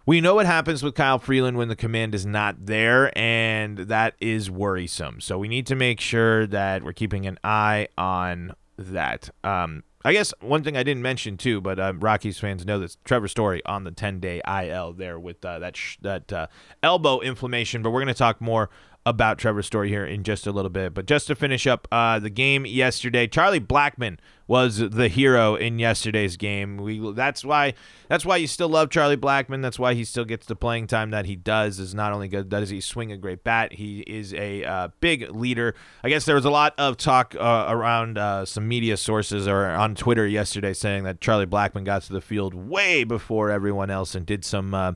We 0.08 0.22
know 0.22 0.36
what 0.36 0.46
happens 0.46 0.82
with 0.82 0.94
Kyle 0.94 1.18
Freeland 1.18 1.58
when 1.58 1.68
the 1.68 1.76
command 1.76 2.14
is 2.14 2.24
not 2.24 2.64
there, 2.64 3.12
and 3.14 3.76
that 3.76 4.14
is 4.22 4.50
worrisome. 4.50 5.20
So 5.20 5.36
we 5.36 5.48
need 5.48 5.66
to 5.66 5.74
make 5.74 6.00
sure 6.00 6.46
that 6.46 6.82
we're 6.82 6.94
keeping 6.94 7.26
an 7.26 7.38
eye 7.44 7.88
on 7.98 8.54
that. 8.78 9.28
Um, 9.44 9.82
I 10.06 10.14
guess 10.14 10.32
one 10.40 10.64
thing 10.64 10.78
I 10.78 10.82
didn't 10.82 11.02
mention 11.02 11.36
too, 11.36 11.60
but 11.60 11.78
uh, 11.78 11.92
Rockies 11.94 12.38
fans 12.38 12.64
know 12.64 12.78
this: 12.78 12.96
Trevor 13.04 13.28
Story 13.28 13.62
on 13.66 13.84
the 13.84 13.90
10-day 13.90 14.40
IL 14.48 14.94
there 14.94 15.20
with 15.20 15.44
uh, 15.44 15.58
that 15.58 15.76
sh- 15.76 15.98
that 16.00 16.32
uh, 16.32 16.46
elbow 16.82 17.20
inflammation. 17.20 17.82
But 17.82 17.90
we're 17.90 18.00
going 18.00 18.06
to 18.06 18.14
talk 18.14 18.40
more 18.40 18.70
about 19.08 19.38
Trevor 19.38 19.62
Story 19.62 19.88
here 19.88 20.04
in 20.04 20.22
just 20.22 20.46
a 20.46 20.52
little 20.52 20.70
bit. 20.70 20.92
But 20.92 21.06
just 21.06 21.26
to 21.28 21.34
finish 21.34 21.66
up 21.66 21.88
uh, 21.90 22.18
the 22.18 22.30
game 22.30 22.66
yesterday, 22.66 23.26
Charlie 23.26 23.60
Blackmon 23.60 24.18
was 24.46 24.78
the 24.78 25.08
hero 25.08 25.54
in 25.54 25.78
yesterday's 25.78 26.36
game. 26.36 26.76
We 26.76 27.12
that's 27.12 27.44
why 27.44 27.74
that's 28.08 28.26
why 28.26 28.36
you 28.36 28.46
still 28.46 28.68
love 28.68 28.90
Charlie 28.90 29.16
Blackmon. 29.16 29.62
That's 29.62 29.78
why 29.78 29.94
he 29.94 30.04
still 30.04 30.24
gets 30.24 30.46
the 30.46 30.56
playing 30.56 30.88
time 30.88 31.10
that 31.10 31.24
he 31.24 31.36
does. 31.36 31.78
Is 31.78 31.94
not 31.94 32.12
only 32.12 32.28
good 32.28 32.50
does 32.50 32.68
he 32.68 32.80
swing 32.80 33.10
a 33.10 33.16
great 33.16 33.44
bat, 33.44 33.74
he 33.74 34.00
is 34.00 34.34
a 34.34 34.64
uh, 34.64 34.88
big 35.00 35.30
leader. 35.30 35.74
I 36.04 36.10
guess 36.10 36.24
there 36.24 36.34
was 36.34 36.44
a 36.44 36.50
lot 36.50 36.74
of 36.78 36.98
talk 36.98 37.34
uh, 37.38 37.66
around 37.68 38.18
uh, 38.18 38.44
some 38.44 38.68
media 38.68 38.96
sources 38.98 39.48
or 39.48 39.66
on 39.66 39.94
Twitter 39.94 40.26
yesterday 40.26 40.74
saying 40.74 41.04
that 41.04 41.20
Charlie 41.20 41.46
Blackmon 41.46 41.84
got 41.84 42.02
to 42.02 42.12
the 42.12 42.20
field 42.20 42.54
way 42.54 43.04
before 43.04 43.50
everyone 43.50 43.90
else 43.90 44.14
and 44.14 44.26
did 44.26 44.44
some 44.44 44.74
uh, 44.74 44.92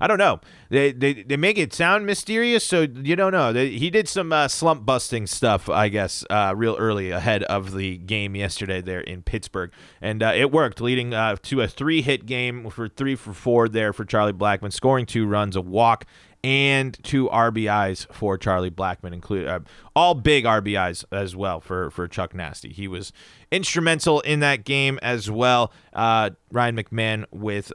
I 0.00 0.06
don't 0.06 0.18
know. 0.18 0.40
They 0.70 0.92
they, 0.92 1.22
they 1.22 1.36
make 1.36 1.58
it 1.58 1.72
sound 1.72 2.06
mysterious, 2.06 2.64
so 2.64 2.82
you 2.82 3.16
don't 3.16 3.32
know. 3.32 3.52
They, 3.52 3.70
he 3.70 3.90
did 3.90 4.08
some 4.08 4.32
uh, 4.32 4.48
slump 4.48 4.84
busting 4.84 5.26
stuff, 5.26 5.68
I 5.68 5.88
guess, 5.88 6.24
uh, 6.30 6.54
real 6.56 6.76
early 6.78 7.10
ahead 7.10 7.42
of 7.44 7.74
the 7.74 7.98
game 7.98 8.36
yesterday 8.36 8.80
there 8.80 9.00
in 9.00 9.22
Pittsburgh, 9.22 9.72
and 10.00 10.22
uh, 10.22 10.32
it 10.34 10.52
worked, 10.52 10.80
leading 10.80 11.14
uh, 11.14 11.36
to 11.42 11.62
a 11.62 11.68
three 11.68 12.02
hit 12.02 12.26
game 12.26 12.68
for 12.70 12.88
three 12.88 13.14
for 13.14 13.32
four 13.32 13.68
there 13.68 13.92
for 13.92 14.04
Charlie 14.04 14.32
Blackmon, 14.32 14.72
scoring 14.72 15.06
two 15.06 15.26
runs, 15.26 15.56
a 15.56 15.60
walk. 15.60 16.04
And 16.44 16.96
two 17.02 17.28
RBIs 17.30 18.06
for 18.14 18.38
Charlie 18.38 18.70
Blackmon, 18.70 19.12
include 19.12 19.48
uh, 19.48 19.58
all 19.96 20.14
big 20.14 20.44
RBIs 20.44 21.04
as 21.10 21.34
well 21.34 21.60
for 21.60 21.90
for 21.90 22.06
Chuck 22.06 22.32
Nasty. 22.32 22.72
He 22.72 22.86
was 22.86 23.12
instrumental 23.50 24.20
in 24.20 24.38
that 24.38 24.64
game 24.64 25.00
as 25.02 25.28
well. 25.28 25.72
Uh, 25.92 26.30
Ryan 26.52 26.76
McMahon 26.76 27.24
with 27.32 27.72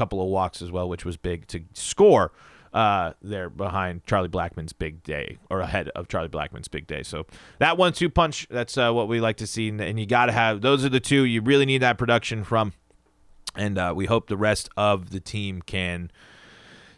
couple 0.00 0.22
of 0.22 0.28
walks 0.28 0.62
as 0.62 0.70
well, 0.70 0.88
which 0.88 1.04
was 1.04 1.18
big 1.18 1.46
to 1.48 1.60
score 1.74 2.32
uh, 2.72 3.12
there 3.20 3.50
behind 3.50 4.06
Charlie 4.06 4.28
Blackmon's 4.28 4.72
big 4.72 5.02
day 5.02 5.36
or 5.50 5.60
ahead 5.60 5.90
of 5.90 6.08
Charlie 6.08 6.28
Blackmon's 6.28 6.68
big 6.68 6.86
day. 6.86 7.02
So 7.02 7.26
that 7.58 7.76
one 7.76 7.92
two 7.92 8.08
punch, 8.08 8.46
that's 8.50 8.78
uh, 8.78 8.92
what 8.92 9.08
we 9.08 9.20
like 9.20 9.36
to 9.38 9.46
see. 9.46 9.68
And 9.68 10.00
you 10.00 10.06
got 10.06 10.26
to 10.26 10.32
have 10.32 10.62
those 10.62 10.84
are 10.84 10.88
the 10.88 11.00
two 11.00 11.24
you 11.24 11.42
really 11.42 11.66
need 11.66 11.82
that 11.82 11.98
production 11.98 12.44
from. 12.44 12.72
And 13.54 13.76
uh, 13.76 13.92
we 13.94 14.06
hope 14.06 14.28
the 14.28 14.38
rest 14.38 14.70
of 14.76 15.10
the 15.10 15.20
team 15.20 15.60
can 15.60 16.10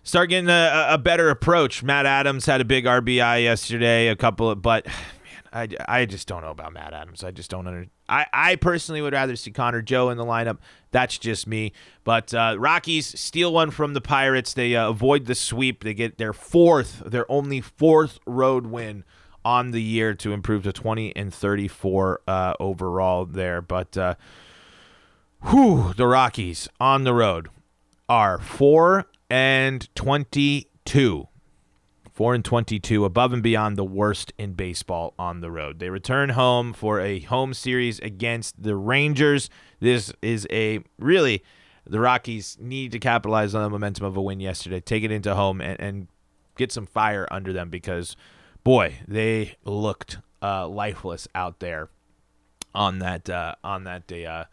start 0.03 0.29
getting 0.29 0.51
a, 0.51 0.87
a, 0.91 0.99
better 0.99 1.31
approach. 1.31 1.83
Matt 1.83 2.05
Adams 2.05 2.45
had 2.45 2.61
a 2.61 2.65
big 2.65 2.85
RBI 2.85 3.43
yesterday, 3.43 4.09
a 4.09 4.17
couple 4.17 4.51
of, 4.51 4.61
but 4.61 4.87
man, 4.87 4.95
I, 5.53 5.69
I 5.89 6.05
just 6.05 6.29
don't 6.29 6.43
know 6.43 6.51
about 6.51 6.75
Matt 6.75 6.93
Adams. 6.93 7.25
I 7.25 7.31
just 7.31 7.51
don't 7.51 7.67
under. 7.67 7.87
I, 8.13 8.27
I 8.33 8.57
personally 8.57 9.01
would 9.01 9.15
rather 9.15 9.37
see 9.37 9.51
Connor 9.51 9.81
Joe 9.81 10.11
in 10.11 10.19
the 10.19 10.25
lineup. 10.25 10.59
That's 10.91 11.17
just 11.17 11.47
me. 11.47 11.73
But 12.05 12.35
uh, 12.35 12.57
Rockies 12.59 13.19
steal 13.19 13.55
one 13.55 13.71
from 13.71 13.95
the 13.95 14.03
Pirates. 14.03 14.53
They 14.53 14.77
uh, 14.77 14.91
avoid 14.91 15.25
the 15.25 15.35
sweep. 15.35 15.83
They 15.83 15.95
get 15.95 16.19
their 16.19 16.35
fourth, 16.35 17.03
their 17.07 17.31
only 17.33 17.63
fourth 17.63 18.19
road 18.27 18.67
win 18.67 19.05
on 19.47 19.71
the 19.71 19.81
year 19.81 20.13
to 20.15 20.35
improve 20.35 20.63
to 20.65 20.75
20 20.75 21.17
and 21.17 21.33
34 21.33 22.21
uh, 22.29 22.55
overall 22.61 23.25
there. 23.25 23.63
But 23.63 23.97
uh, 23.97 24.17
whew, 25.47 25.95
the 25.97 26.07
Rockies 26.07 26.69
on 26.79 27.05
the 27.05 27.15
road 27.15 27.49
are 28.11 28.39
4 28.39 29.07
and 29.31 29.89
22. 29.95 31.29
4 32.13 32.35
and 32.35 32.45
22, 32.45 33.05
above 33.05 33.33
and 33.33 33.43
beyond 33.43 33.77
the 33.77 33.85
worst 33.85 34.33
in 34.37 34.53
baseball 34.53 35.15
on 35.19 35.41
the 35.41 35.51
road. 35.51 35.79
They 35.79 35.89
return 35.89 36.31
home 36.31 36.73
for 36.73 37.01
a 37.01 37.21
home 37.21 37.55
series 37.55 37.99
against 38.01 38.63
the 38.63 38.77
Rangers. 38.77 39.49
This 39.81 40.13
is 40.21 40.47
a 40.51 40.81
really 40.99 41.43
the 41.87 42.01
Rockies 42.01 42.59
need 42.61 42.93
to 42.93 42.99
capitalize 42.99 43.55
on 43.55 43.63
the 43.63 43.71
momentum 43.71 44.05
of 44.07 44.17
a 44.17 44.23
win 44.23 44.41
yesterday, 44.41 44.81
take 44.81 45.03
it 45.05 45.11
into 45.11 45.35
home, 45.35 45.61
and, 45.61 45.81
and 45.81 46.09
get 46.57 46.71
some 46.71 46.87
fire 46.87 47.27
under 47.31 47.53
them 47.53 47.71
because, 47.71 48.15
boy, 48.63 48.99
they 49.09 49.57
looked 49.65 50.19
uh, 50.43 50.69
lifeless 50.69 51.27
out 51.35 51.61
there 51.61 51.89
on 52.75 52.99
that 53.01 53.29
uh, 53.29 53.55
on 53.65 53.85
that 53.85 54.07
day 54.07 54.27
uh, 54.27 54.45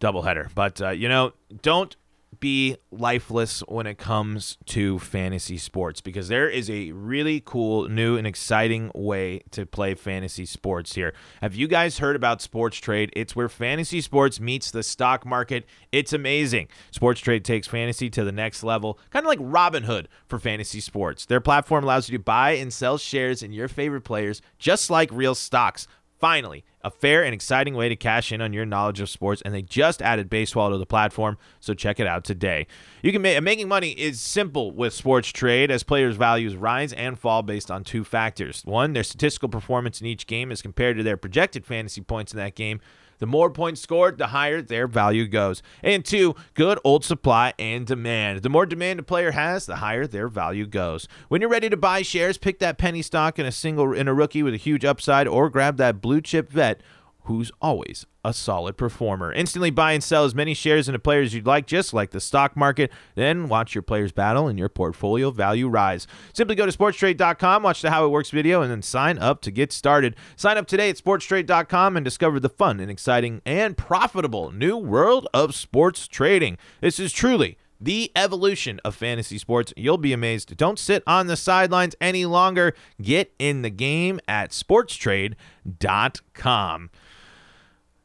doubleheader. 0.00 0.50
But 0.54 0.80
uh, 0.80 0.90
you 0.90 1.08
know, 1.08 1.32
don't 1.62 1.94
be 2.40 2.76
lifeless 2.90 3.60
when 3.68 3.86
it 3.86 3.98
comes 3.98 4.58
to 4.66 4.98
fantasy 4.98 5.58
sports 5.58 6.00
because 6.00 6.28
there 6.28 6.48
is 6.48 6.68
a 6.70 6.92
really 6.92 7.42
cool, 7.44 7.88
new, 7.88 8.16
and 8.16 8.26
exciting 8.26 8.90
way 8.94 9.42
to 9.50 9.66
play 9.66 9.94
fantasy 9.94 10.46
sports 10.46 10.94
here. 10.94 11.14
Have 11.40 11.54
you 11.54 11.68
guys 11.68 11.98
heard 11.98 12.16
about 12.16 12.42
Sports 12.42 12.78
Trade? 12.78 13.10
It's 13.14 13.36
where 13.36 13.48
fantasy 13.48 14.00
sports 14.00 14.40
meets 14.40 14.70
the 14.70 14.82
stock 14.82 15.24
market. 15.24 15.66
It's 15.92 16.12
amazing. 16.12 16.68
Sports 16.90 17.20
Trade 17.20 17.44
takes 17.44 17.68
fantasy 17.68 18.10
to 18.10 18.24
the 18.24 18.32
next 18.32 18.62
level, 18.62 18.98
kind 19.10 19.24
of 19.24 19.28
like 19.28 19.38
Robinhood 19.38 20.06
for 20.26 20.38
fantasy 20.38 20.80
sports. 20.80 21.26
Their 21.26 21.40
platform 21.40 21.84
allows 21.84 22.08
you 22.08 22.18
to 22.18 22.24
buy 22.24 22.52
and 22.52 22.72
sell 22.72 22.98
shares 22.98 23.42
in 23.42 23.52
your 23.52 23.68
favorite 23.68 24.02
players 24.02 24.42
just 24.58 24.90
like 24.90 25.10
real 25.12 25.34
stocks. 25.34 25.86
Finally, 26.22 26.64
a 26.82 26.90
fair 26.90 27.24
and 27.24 27.34
exciting 27.34 27.74
way 27.74 27.88
to 27.88 27.96
cash 27.96 28.30
in 28.30 28.40
on 28.40 28.52
your 28.52 28.64
knowledge 28.64 29.00
of 29.00 29.10
sports, 29.10 29.42
and 29.44 29.52
they 29.52 29.60
just 29.60 30.00
added 30.00 30.30
baseball 30.30 30.70
to 30.70 30.78
the 30.78 30.86
platform, 30.86 31.36
so 31.58 31.74
check 31.74 31.98
it 31.98 32.06
out 32.06 32.22
today. 32.22 32.64
You 33.02 33.10
can 33.10 33.22
make 33.22 33.42
making 33.42 33.66
money 33.66 33.90
is 33.90 34.20
simple 34.20 34.70
with 34.70 34.94
sports 34.94 35.30
trade 35.30 35.72
as 35.72 35.82
players' 35.82 36.14
values 36.14 36.54
rise 36.54 36.92
and 36.92 37.18
fall 37.18 37.42
based 37.42 37.72
on 37.72 37.82
two 37.82 38.04
factors. 38.04 38.62
One, 38.64 38.92
their 38.92 39.02
statistical 39.02 39.48
performance 39.48 40.00
in 40.00 40.06
each 40.06 40.28
game 40.28 40.52
as 40.52 40.62
compared 40.62 40.96
to 40.96 41.02
their 41.02 41.16
projected 41.16 41.66
fantasy 41.66 42.02
points 42.02 42.32
in 42.32 42.38
that 42.38 42.54
game. 42.54 42.80
The 43.22 43.26
more 43.26 43.50
points 43.50 43.80
scored, 43.80 44.18
the 44.18 44.26
higher 44.26 44.60
their 44.60 44.88
value 44.88 45.28
goes. 45.28 45.62
And 45.80 46.04
two, 46.04 46.34
good 46.54 46.80
old 46.82 47.04
supply 47.04 47.54
and 47.56 47.86
demand. 47.86 48.42
The 48.42 48.48
more 48.48 48.66
demand 48.66 48.98
a 48.98 49.04
player 49.04 49.30
has, 49.30 49.64
the 49.64 49.76
higher 49.76 50.08
their 50.08 50.26
value 50.26 50.66
goes. 50.66 51.06
When 51.28 51.40
you're 51.40 51.48
ready 51.48 51.70
to 51.70 51.76
buy 51.76 52.02
shares, 52.02 52.36
pick 52.36 52.58
that 52.58 52.78
penny 52.78 53.00
stock 53.00 53.38
in 53.38 53.46
a 53.46 53.52
single 53.52 53.92
in 53.92 54.08
a 54.08 54.12
rookie 54.12 54.42
with 54.42 54.54
a 54.54 54.56
huge 54.56 54.84
upside, 54.84 55.28
or 55.28 55.50
grab 55.50 55.76
that 55.76 56.00
blue 56.00 56.20
chip 56.20 56.50
vet 56.50 56.80
who's 57.24 57.52
always 57.60 58.06
a 58.24 58.32
solid 58.32 58.76
performer. 58.76 59.32
Instantly 59.32 59.70
buy 59.70 59.92
and 59.92 60.02
sell 60.02 60.24
as 60.24 60.34
many 60.34 60.54
shares 60.54 60.88
into 60.88 60.98
players 60.98 61.34
you'd 61.34 61.46
like, 61.46 61.66
just 61.66 61.92
like 61.92 62.10
the 62.10 62.20
stock 62.20 62.56
market. 62.56 62.90
Then 63.14 63.48
watch 63.48 63.74
your 63.74 63.82
players 63.82 64.12
battle 64.12 64.48
and 64.48 64.58
your 64.58 64.68
portfolio 64.68 65.30
value 65.30 65.68
rise. 65.68 66.06
Simply 66.32 66.54
go 66.54 66.66
to 66.66 66.76
sportstrade.com, 66.76 67.62
watch 67.62 67.82
the 67.82 67.90
How 67.90 68.04
It 68.04 68.10
Works 68.10 68.30
video, 68.30 68.62
and 68.62 68.70
then 68.70 68.82
sign 68.82 69.18
up 69.18 69.40
to 69.42 69.50
get 69.50 69.72
started. 69.72 70.16
Sign 70.36 70.56
up 70.56 70.66
today 70.66 70.90
at 70.90 70.96
sportstrade.com 70.96 71.96
and 71.96 72.04
discover 72.04 72.38
the 72.38 72.48
fun 72.48 72.80
and 72.80 72.90
exciting 72.90 73.40
and 73.44 73.76
profitable 73.76 74.50
new 74.50 74.76
world 74.76 75.28
of 75.34 75.54
sports 75.54 76.06
trading. 76.06 76.58
This 76.80 76.98
is 76.98 77.12
truly 77.12 77.58
the 77.82 78.12
evolution 78.14 78.80
of 78.84 78.94
fantasy 78.94 79.38
sports. 79.38 79.72
You'll 79.76 79.98
be 79.98 80.12
amazed. 80.12 80.56
Don't 80.56 80.78
sit 80.78 81.02
on 81.06 81.26
the 81.26 81.36
sidelines 81.36 81.96
any 82.00 82.24
longer. 82.26 82.74
Get 83.00 83.32
in 83.38 83.62
the 83.62 83.70
game 83.70 84.20
at 84.28 84.50
sportstrade.com. 84.50 86.90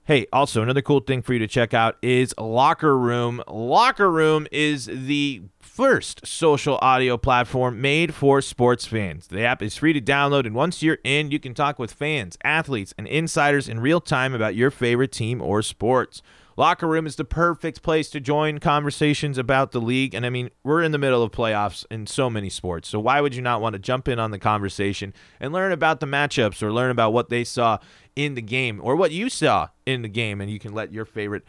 Hey, 0.05 0.25
also 0.31 0.63
another 0.63 0.81
cool 0.81 1.01
thing 1.01 1.21
for 1.21 1.33
you 1.33 1.39
to 1.39 1.47
check 1.47 1.73
out 1.73 1.97
is 2.01 2.33
Locker 2.37 2.97
Room. 2.97 3.43
Locker 3.45 4.09
Room 4.09 4.47
is 4.53 4.85
the 4.85 5.41
first 5.59 6.25
social 6.25 6.79
audio 6.81 7.17
platform 7.17 7.81
made 7.81 8.15
for 8.15 8.41
sports 8.41 8.85
fans. 8.85 9.27
The 9.27 9.43
app 9.43 9.61
is 9.61 9.75
free 9.75 9.91
to 9.91 9.99
download, 9.99 10.45
and 10.45 10.55
once 10.55 10.81
you're 10.81 10.99
in, 11.03 11.29
you 11.29 11.41
can 11.41 11.53
talk 11.53 11.77
with 11.77 11.91
fans, 11.91 12.37
athletes, 12.43 12.93
and 12.97 13.05
insiders 13.05 13.67
in 13.67 13.81
real 13.81 13.99
time 13.99 14.33
about 14.33 14.55
your 14.55 14.71
favorite 14.71 15.11
team 15.11 15.41
or 15.41 15.61
sports. 15.61 16.21
Locker 16.59 16.87
Room 16.87 17.05
is 17.05 17.17
the 17.17 17.23
perfect 17.23 17.83
place 17.83 18.09
to 18.09 18.19
join 18.19 18.57
conversations 18.57 19.37
about 19.37 19.73
the 19.73 19.79
league. 19.79 20.15
And 20.15 20.25
I 20.25 20.31
mean, 20.31 20.49
we're 20.63 20.81
in 20.81 20.91
the 20.91 20.97
middle 20.97 21.21
of 21.21 21.31
playoffs 21.31 21.85
in 21.91 22.07
so 22.07 22.31
many 22.31 22.49
sports. 22.49 22.89
So 22.89 22.99
why 22.99 23.21
would 23.21 23.35
you 23.35 23.43
not 23.43 23.61
want 23.61 23.73
to 23.73 23.79
jump 23.79 24.07
in 24.07 24.17
on 24.17 24.31
the 24.31 24.39
conversation 24.39 25.13
and 25.39 25.53
learn 25.53 25.71
about 25.71 25.99
the 25.99 26.07
matchups 26.07 26.63
or 26.63 26.73
learn 26.73 26.89
about 26.89 27.13
what 27.13 27.29
they 27.29 27.43
saw 27.43 27.77
in 28.15 28.33
the 28.33 28.41
game 28.41 28.81
or 28.83 28.95
what 28.95 29.11
you 29.11 29.29
saw 29.29 29.67
in 29.85 30.01
the 30.01 30.09
game? 30.09 30.41
And 30.41 30.49
you 30.49 30.57
can 30.57 30.73
let 30.73 30.91
your 30.91 31.05
favorite 31.05 31.43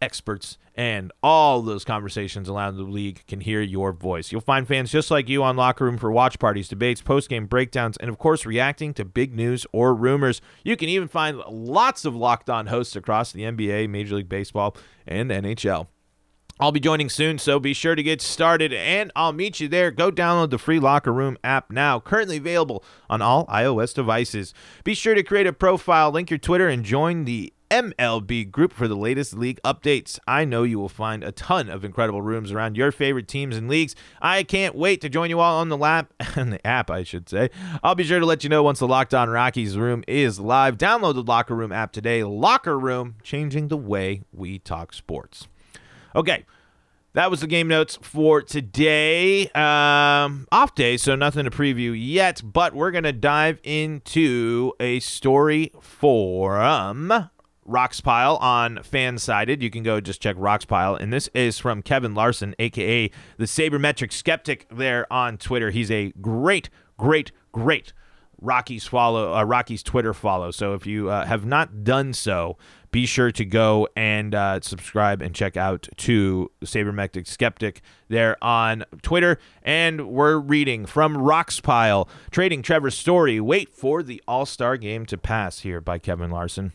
experts 0.00 0.58
and 0.74 1.10
all 1.24 1.60
those 1.60 1.84
conversations 1.84 2.48
around 2.48 2.76
the 2.76 2.82
league 2.84 3.24
can 3.26 3.40
hear 3.40 3.60
your 3.60 3.92
voice. 3.92 4.30
You'll 4.30 4.40
find 4.40 4.66
fans 4.66 4.92
just 4.92 5.10
like 5.10 5.28
you 5.28 5.42
on 5.42 5.56
Locker 5.56 5.84
Room 5.84 5.98
for 5.98 6.12
watch 6.12 6.38
parties, 6.38 6.68
debates, 6.68 7.02
post-game 7.02 7.46
breakdowns, 7.46 7.96
and 7.96 8.08
of 8.08 8.16
course 8.16 8.46
reacting 8.46 8.94
to 8.94 9.04
big 9.04 9.34
news 9.34 9.66
or 9.72 9.94
rumors. 9.94 10.40
You 10.62 10.76
can 10.76 10.88
even 10.88 11.08
find 11.08 11.38
lots 11.48 12.04
of 12.04 12.14
locked 12.14 12.48
on 12.48 12.68
hosts 12.68 12.94
across 12.94 13.32
the 13.32 13.42
NBA, 13.42 13.88
Major 13.88 14.16
League 14.16 14.28
Baseball, 14.28 14.76
and 15.06 15.30
NHL. 15.30 15.88
I'll 16.60 16.72
be 16.72 16.80
joining 16.80 17.08
soon, 17.08 17.38
so 17.38 17.60
be 17.60 17.72
sure 17.72 17.94
to 17.94 18.02
get 18.02 18.20
started 18.20 18.72
and 18.72 19.12
I'll 19.14 19.32
meet 19.32 19.60
you 19.60 19.68
there. 19.68 19.92
Go 19.92 20.10
download 20.10 20.50
the 20.50 20.58
free 20.58 20.80
Locker 20.80 21.12
Room 21.12 21.38
app 21.44 21.70
now, 21.70 22.00
currently 22.00 22.38
available 22.38 22.84
on 23.08 23.22
all 23.22 23.46
iOS 23.46 23.94
devices. 23.94 24.54
Be 24.82 24.94
sure 24.94 25.14
to 25.14 25.22
create 25.22 25.46
a 25.46 25.52
profile, 25.52 26.10
link 26.10 26.30
your 26.30 26.38
Twitter, 26.38 26.68
and 26.68 26.84
join 26.84 27.26
the 27.26 27.52
MLB 27.70 28.50
group 28.50 28.72
for 28.72 28.88
the 28.88 28.96
latest 28.96 29.34
league 29.34 29.60
updates. 29.64 30.18
I 30.26 30.44
know 30.44 30.62
you 30.62 30.78
will 30.78 30.88
find 30.88 31.22
a 31.22 31.32
ton 31.32 31.68
of 31.68 31.84
incredible 31.84 32.22
rooms 32.22 32.52
around 32.52 32.76
your 32.76 32.92
favorite 32.92 33.28
teams 33.28 33.56
and 33.56 33.68
leagues. 33.68 33.94
I 34.20 34.42
can't 34.42 34.74
wait 34.74 35.00
to 35.02 35.08
join 35.08 35.30
you 35.30 35.40
all 35.40 35.60
on 35.60 35.68
the 35.68 35.76
lap 35.76 36.12
and 36.36 36.52
the 36.52 36.66
app, 36.66 36.90
I 36.90 37.02
should 37.02 37.28
say. 37.28 37.50
I'll 37.82 37.94
be 37.94 38.04
sure 38.04 38.20
to 38.20 38.26
let 38.26 38.44
you 38.44 38.50
know 38.50 38.62
once 38.62 38.78
the 38.78 38.88
Locked 38.88 39.14
On 39.14 39.28
Rockies 39.28 39.76
room 39.76 40.04
is 40.08 40.40
live. 40.40 40.78
Download 40.78 41.14
the 41.14 41.22
Locker 41.22 41.54
Room 41.54 41.72
app 41.72 41.92
today. 41.92 42.24
Locker 42.24 42.78
Room, 42.78 43.16
changing 43.22 43.68
the 43.68 43.76
way 43.76 44.22
we 44.32 44.58
talk 44.58 44.92
sports. 44.92 45.48
Okay. 46.14 46.44
That 47.14 47.30
was 47.30 47.40
the 47.40 47.46
game 47.46 47.68
notes 47.68 47.98
for 48.02 48.42
today. 48.42 49.48
Um, 49.48 50.46
off 50.52 50.74
day, 50.74 50.96
so 50.96 51.16
nothing 51.16 51.44
to 51.46 51.50
preview 51.50 51.92
yet, 51.98 52.42
but 52.44 52.74
we're 52.74 52.90
going 52.90 53.04
to 53.04 53.12
dive 53.12 53.58
into 53.64 54.72
a 54.78 55.00
story 55.00 55.72
from 55.80 57.30
Roxpile 57.68 58.40
on 58.40 58.76
Fansided. 58.78 59.60
You 59.60 59.70
can 59.70 59.82
go 59.82 60.00
just 60.00 60.22
check 60.22 60.36
Roxpile. 60.36 60.98
And 60.98 61.12
this 61.12 61.28
is 61.34 61.58
from 61.58 61.82
Kevin 61.82 62.14
Larson, 62.14 62.54
aka 62.58 63.10
the 63.36 63.44
Sabermetric 63.44 64.12
Skeptic, 64.12 64.66
there 64.70 65.10
on 65.12 65.36
Twitter. 65.36 65.70
He's 65.70 65.90
a 65.90 66.12
great, 66.20 66.70
great, 66.96 67.32
great 67.52 67.92
Rockies 68.40 68.86
follow 68.86 69.34
uh, 69.34 69.42
Rockies 69.42 69.82
Twitter 69.82 70.14
follow. 70.14 70.50
So 70.50 70.74
if 70.74 70.86
you 70.86 71.10
uh, 71.10 71.26
have 71.26 71.44
not 71.44 71.82
done 71.82 72.12
so, 72.12 72.56
be 72.90 73.04
sure 73.04 73.32
to 73.32 73.44
go 73.44 73.88
and 73.96 74.34
uh, 74.34 74.60
subscribe 74.60 75.20
and 75.20 75.34
check 75.34 75.56
out 75.56 75.88
to 75.96 76.50
Sabermetric 76.62 77.26
Skeptic 77.26 77.82
there 78.08 78.42
on 78.42 78.84
Twitter. 79.02 79.38
And 79.62 80.08
we're 80.08 80.38
reading 80.38 80.86
from 80.86 81.16
Roxpile, 81.16 82.08
trading 82.30 82.62
Trevor 82.62 82.90
Story. 82.90 83.40
Wait 83.40 83.70
for 83.70 84.02
the 84.02 84.22
All 84.28 84.46
Star 84.46 84.76
game 84.76 85.04
to 85.06 85.18
pass 85.18 85.60
here 85.60 85.80
by 85.80 85.98
Kevin 85.98 86.30
Larson. 86.30 86.72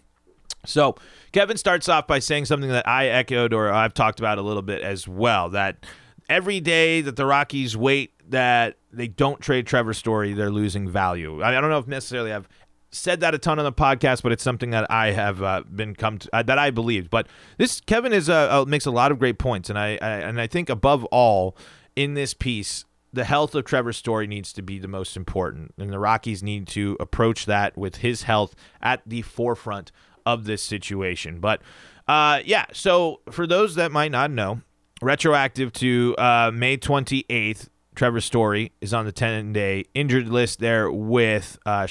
So 0.65 0.95
Kevin 1.31 1.57
starts 1.57 1.89
off 1.89 2.07
by 2.07 2.19
saying 2.19 2.45
something 2.45 2.69
that 2.69 2.88
I 2.88 3.07
echoed 3.07 3.53
or 3.53 3.71
I've 3.71 3.93
talked 3.93 4.19
about 4.19 4.38
a 4.38 4.41
little 4.41 4.62
bit 4.62 4.81
as 4.81 5.07
well 5.07 5.50
that 5.50 5.85
every 6.29 6.59
day 6.59 7.01
that 7.01 7.15
the 7.15 7.25
Rockies 7.25 7.75
wait 7.75 8.12
that 8.29 8.77
they 8.91 9.07
don't 9.07 9.41
trade 9.41 9.67
Trevor 9.67 9.93
Story, 9.93 10.33
they're 10.33 10.51
losing 10.51 10.89
value. 10.89 11.43
I 11.43 11.51
don't 11.59 11.69
know 11.69 11.79
if 11.79 11.88
necessarily 11.88 12.31
I've 12.31 12.47
said 12.91 13.19
that 13.21 13.33
a 13.33 13.38
ton 13.38 13.59
on 13.59 13.65
the 13.65 13.73
podcast, 13.73 14.21
but 14.21 14.31
it's 14.31 14.43
something 14.43 14.69
that 14.69 14.89
I 14.89 15.12
have 15.12 15.41
uh, 15.41 15.63
been 15.63 15.95
come 15.95 16.19
to, 16.19 16.29
uh, 16.33 16.43
that 16.43 16.59
I 16.59 16.69
believed. 16.69 17.09
But 17.09 17.27
this 17.57 17.81
Kevin 17.81 18.13
is 18.13 18.29
uh, 18.29 18.62
uh, 18.62 18.65
makes 18.65 18.85
a 18.85 18.91
lot 18.91 19.12
of 19.12 19.19
great 19.19 19.39
points, 19.39 19.69
and 19.69 19.77
I, 19.77 19.97
I 20.01 20.09
and 20.19 20.39
I 20.39 20.47
think 20.47 20.69
above 20.69 21.03
all 21.05 21.57
in 21.95 22.13
this 22.13 22.33
piece, 22.33 22.85
the 23.12 23.25
health 23.25 23.55
of 23.55 23.65
Trevor 23.65 23.93
Story 23.93 24.27
needs 24.27 24.53
to 24.53 24.62
be 24.62 24.79
the 24.79 24.88
most 24.88 25.17
important, 25.17 25.73
and 25.77 25.91
the 25.91 26.00
Rockies 26.00 26.43
need 26.43 26.67
to 26.69 26.95
approach 27.00 27.45
that 27.45 27.77
with 27.77 27.97
his 27.97 28.23
health 28.23 28.55
at 28.81 29.01
the 29.05 29.23
forefront 29.23 29.91
of 30.25 30.45
this 30.45 30.61
situation. 30.61 31.39
But 31.39 31.61
uh, 32.07 32.41
yeah, 32.45 32.65
so 32.73 33.21
for 33.31 33.47
those 33.47 33.75
that 33.75 33.91
might 33.91 34.11
not 34.11 34.31
know, 34.31 34.61
retroactive 35.01 35.71
to 35.73 36.15
uh, 36.17 36.51
May 36.53 36.77
28th, 36.77 37.69
Trevor 37.95 38.21
Story 38.21 38.71
is 38.81 38.93
on 38.93 39.05
the 39.05 39.11
10 39.11 39.53
day 39.53 39.85
injured 39.93 40.27
list 40.27 40.59
there 40.59 40.91
with 40.91 41.57
uh, 41.65 41.87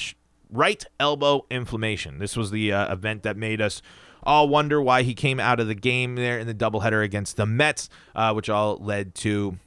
right 0.49 0.83
elbow 0.99 1.45
inflammation. 1.49 2.19
This 2.19 2.35
was 2.35 2.51
the 2.51 2.71
uh, 2.71 2.93
event 2.93 3.23
that 3.23 3.37
made 3.37 3.61
us 3.61 3.81
all 4.25 4.47
wonder 4.47 4.81
why 4.81 5.03
he 5.03 5.13
came 5.13 5.39
out 5.39 5.59
of 5.59 5.67
the 5.67 5.75
game 5.75 6.15
there 6.15 6.39
in 6.39 6.47
the 6.47 6.53
doubleheader 6.53 7.03
against 7.03 7.35
the 7.35 7.45
Mets, 7.45 7.89
uh, 8.15 8.33
which 8.33 8.49
all 8.49 8.77
led 8.77 9.15
to 9.15 9.57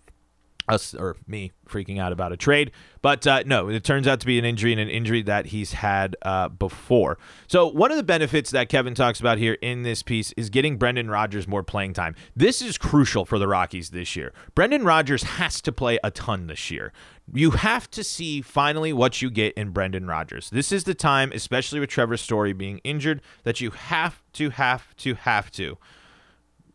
us 0.68 0.94
or 0.94 1.16
me 1.26 1.52
freaking 1.68 1.98
out 2.00 2.12
about 2.12 2.32
a 2.32 2.36
trade. 2.36 2.70
But 3.02 3.26
uh, 3.26 3.42
no, 3.46 3.68
it 3.68 3.84
turns 3.84 4.06
out 4.06 4.20
to 4.20 4.26
be 4.26 4.38
an 4.38 4.44
injury 4.44 4.72
and 4.72 4.80
an 4.80 4.88
injury 4.88 5.22
that 5.22 5.46
he's 5.46 5.74
had 5.74 6.16
uh, 6.22 6.48
before. 6.48 7.18
So, 7.46 7.66
one 7.66 7.90
of 7.90 7.96
the 7.96 8.02
benefits 8.02 8.50
that 8.50 8.68
Kevin 8.68 8.94
talks 8.94 9.20
about 9.20 9.38
here 9.38 9.58
in 9.62 9.82
this 9.82 10.02
piece 10.02 10.32
is 10.32 10.50
getting 10.50 10.76
Brendan 10.76 11.10
Rodgers 11.10 11.46
more 11.46 11.62
playing 11.62 11.92
time. 11.92 12.14
This 12.34 12.60
is 12.60 12.78
crucial 12.78 13.24
for 13.24 13.38
the 13.38 13.48
Rockies 13.48 13.90
this 13.90 14.16
year. 14.16 14.32
Brendan 14.54 14.84
Rodgers 14.84 15.22
has 15.22 15.60
to 15.62 15.72
play 15.72 15.98
a 16.02 16.10
ton 16.10 16.46
this 16.46 16.70
year. 16.70 16.92
You 17.32 17.52
have 17.52 17.90
to 17.92 18.04
see 18.04 18.40
finally 18.40 18.92
what 18.92 19.20
you 19.20 19.30
get 19.30 19.54
in 19.54 19.70
Brendan 19.70 20.06
Rodgers. 20.06 20.50
This 20.50 20.70
is 20.70 20.84
the 20.84 20.94
time, 20.94 21.32
especially 21.32 21.80
with 21.80 21.90
Trevor 21.90 22.16
Story 22.16 22.52
being 22.52 22.78
injured, 22.78 23.20
that 23.42 23.60
you 23.60 23.70
have 23.70 24.22
to, 24.34 24.50
have 24.50 24.94
to, 24.96 25.14
have 25.14 25.50
to 25.52 25.78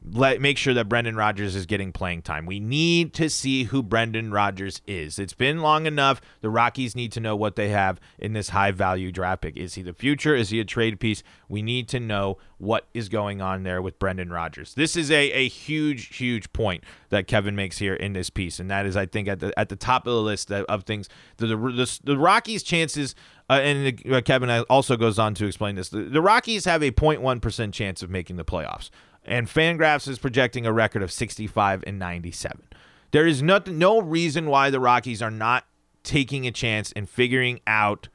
let 0.03 0.41
make 0.41 0.57
sure 0.57 0.73
that 0.73 0.89
Brendan 0.89 1.15
Rodgers 1.15 1.55
is 1.55 1.67
getting 1.67 1.91
playing 1.91 2.23
time. 2.23 2.47
We 2.47 2.59
need 2.59 3.13
to 3.13 3.29
see 3.29 3.65
who 3.65 3.83
Brendan 3.83 4.31
Rodgers 4.31 4.81
is. 4.87 5.19
It's 5.19 5.33
been 5.33 5.59
long 5.59 5.85
enough. 5.85 6.21
The 6.41 6.49
Rockies 6.49 6.95
need 6.95 7.11
to 7.13 7.19
know 7.19 7.35
what 7.35 7.55
they 7.55 7.69
have 7.69 7.99
in 8.17 8.33
this 8.33 8.49
high 8.49 8.71
value 8.71 9.11
draft 9.11 9.43
pick. 9.43 9.57
Is 9.57 9.75
he 9.75 9.83
the 9.83 9.93
future? 9.93 10.35
Is 10.35 10.49
he 10.49 10.59
a 10.59 10.65
trade 10.65 10.99
piece? 10.99 11.21
We 11.47 11.61
need 11.61 11.87
to 11.89 11.99
know 11.99 12.39
what 12.57 12.87
is 12.93 13.09
going 13.09 13.41
on 13.41 13.63
there 13.63 13.81
with 13.81 13.99
Brendan 13.99 14.31
Rodgers. 14.31 14.73
This 14.73 14.95
is 14.95 15.11
a, 15.11 15.31
a 15.31 15.47
huge, 15.47 16.15
huge 16.15 16.51
point 16.51 16.83
that 17.09 17.27
Kevin 17.27 17.55
makes 17.55 17.77
here 17.77 17.95
in 17.95 18.13
this 18.13 18.31
piece, 18.31 18.59
and 18.59 18.71
that 18.71 18.87
is, 18.87 18.97
I 18.97 19.05
think, 19.05 19.27
at 19.27 19.39
the 19.39 19.57
at 19.57 19.69
the 19.69 19.75
top 19.75 20.07
of 20.07 20.13
the 20.13 20.21
list 20.21 20.51
of 20.51 20.83
things. 20.83 21.09
The 21.37 21.47
the, 21.47 21.57
the, 21.57 21.99
the 22.03 22.17
Rockies' 22.17 22.63
chances, 22.63 23.13
uh, 23.49 23.53
and 23.53 23.97
the, 23.97 24.17
uh, 24.17 24.21
Kevin 24.21 24.49
also 24.69 24.95
goes 24.97 25.19
on 25.19 25.33
to 25.35 25.45
explain 25.45 25.75
this. 25.75 25.89
The, 25.89 26.03
the 26.03 26.21
Rockies 26.21 26.65
have 26.65 26.81
a 26.81 26.91
0.1 26.91 27.41
percent 27.41 27.73
chance 27.73 28.01
of 28.01 28.09
making 28.09 28.37
the 28.37 28.45
playoffs 28.45 28.89
and 29.23 29.47
Fangraphs 29.47 30.07
is 30.07 30.19
projecting 30.19 30.65
a 30.65 30.73
record 30.73 31.03
of 31.03 31.11
65 31.11 31.83
and 31.85 31.99
97. 31.99 32.63
There 33.11 33.27
is 33.27 33.41
no, 33.41 33.61
no 33.67 34.01
reason 34.01 34.47
why 34.47 34.69
the 34.69 34.79
Rockies 34.79 35.21
are 35.21 35.31
not 35.31 35.65
taking 36.03 36.47
a 36.47 36.51
chance 36.51 36.91
and 36.93 37.09
figuring 37.09 37.59
out 37.67 38.07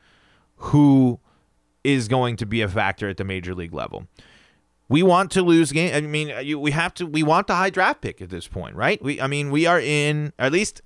who 0.57 1.21
is 1.85 2.09
going 2.09 2.37
to 2.37 2.47
be 2.47 2.63
a 2.63 2.69
factor 2.69 3.09
at 3.09 3.17
the 3.17 3.25
major 3.25 3.55
league 3.55 3.75
level. 3.75 4.07
We 4.89 5.03
want 5.03 5.31
to 5.33 5.43
lose 5.43 5.73
game. 5.73 5.95
I 5.95 6.01
mean, 6.01 6.31
uh, 6.31 6.39
you, 6.39 6.59
we 6.59 6.71
have 6.71 6.95
to. 6.95 7.07
We 7.07 7.23
want 7.23 7.49
the 7.49 7.57
high 7.57 7.71
draft 7.71 8.01
pick 8.01 8.23
at 8.23 8.31
this 8.31 8.47
point, 8.47 8.77
right? 8.77 9.03
We, 9.03 9.21
I 9.21 9.27
mean, 9.27 9.51
we 9.51 9.67
are 9.67 9.81
in 9.81 10.33
at 10.39 10.53
least 10.53 10.81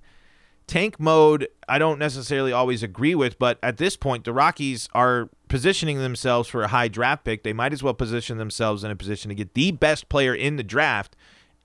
tank 0.67 0.99
mode. 0.99 1.49
I 1.69 1.79
don't 1.79 1.99
necessarily 1.99 2.53
always 2.53 2.83
agree 2.83 3.15
with, 3.15 3.39
but 3.39 3.59
at 3.63 3.77
this 3.77 3.97
point, 3.97 4.25
the 4.25 4.33
Rockies 4.33 4.89
are 4.95 5.29
positioning 5.51 5.99
themselves 5.99 6.49
for 6.49 6.63
a 6.63 6.69
high 6.69 6.89
draft 6.89 7.25
pick, 7.25 7.43
they 7.43 7.53
might 7.53 7.75
as 7.75 7.83
well 7.83 7.93
position 7.93 8.39
themselves 8.39 8.83
in 8.85 8.91
a 8.91 8.97
position 8.97 9.29
to 9.29 9.35
get 9.35 9.53
the 9.53 9.73
best 9.73 10.09
player 10.09 10.35
in 10.35 10.57
the 10.57 10.63
draft 10.63 11.17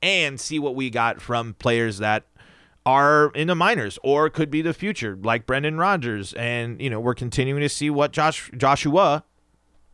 and 0.01 0.39
see 0.39 0.59
what 0.59 0.75
we 0.75 0.89
got 0.89 1.21
from 1.21 1.53
players 1.53 1.99
that 1.99 2.25
are 2.85 3.31
in 3.35 3.47
the 3.47 3.55
minors 3.55 3.97
or 4.03 4.29
could 4.29 4.51
be 4.51 4.61
the 4.61 4.73
future, 4.73 5.17
like 5.21 5.45
Brendan 5.45 5.77
Rodgers. 5.77 6.33
And, 6.33 6.81
you 6.81 6.89
know, 6.89 6.99
we're 6.99 7.15
continuing 7.15 7.61
to 7.61 7.69
see 7.69 7.89
what 7.89 8.11
Josh 8.11 8.51
Joshua, 8.57 9.23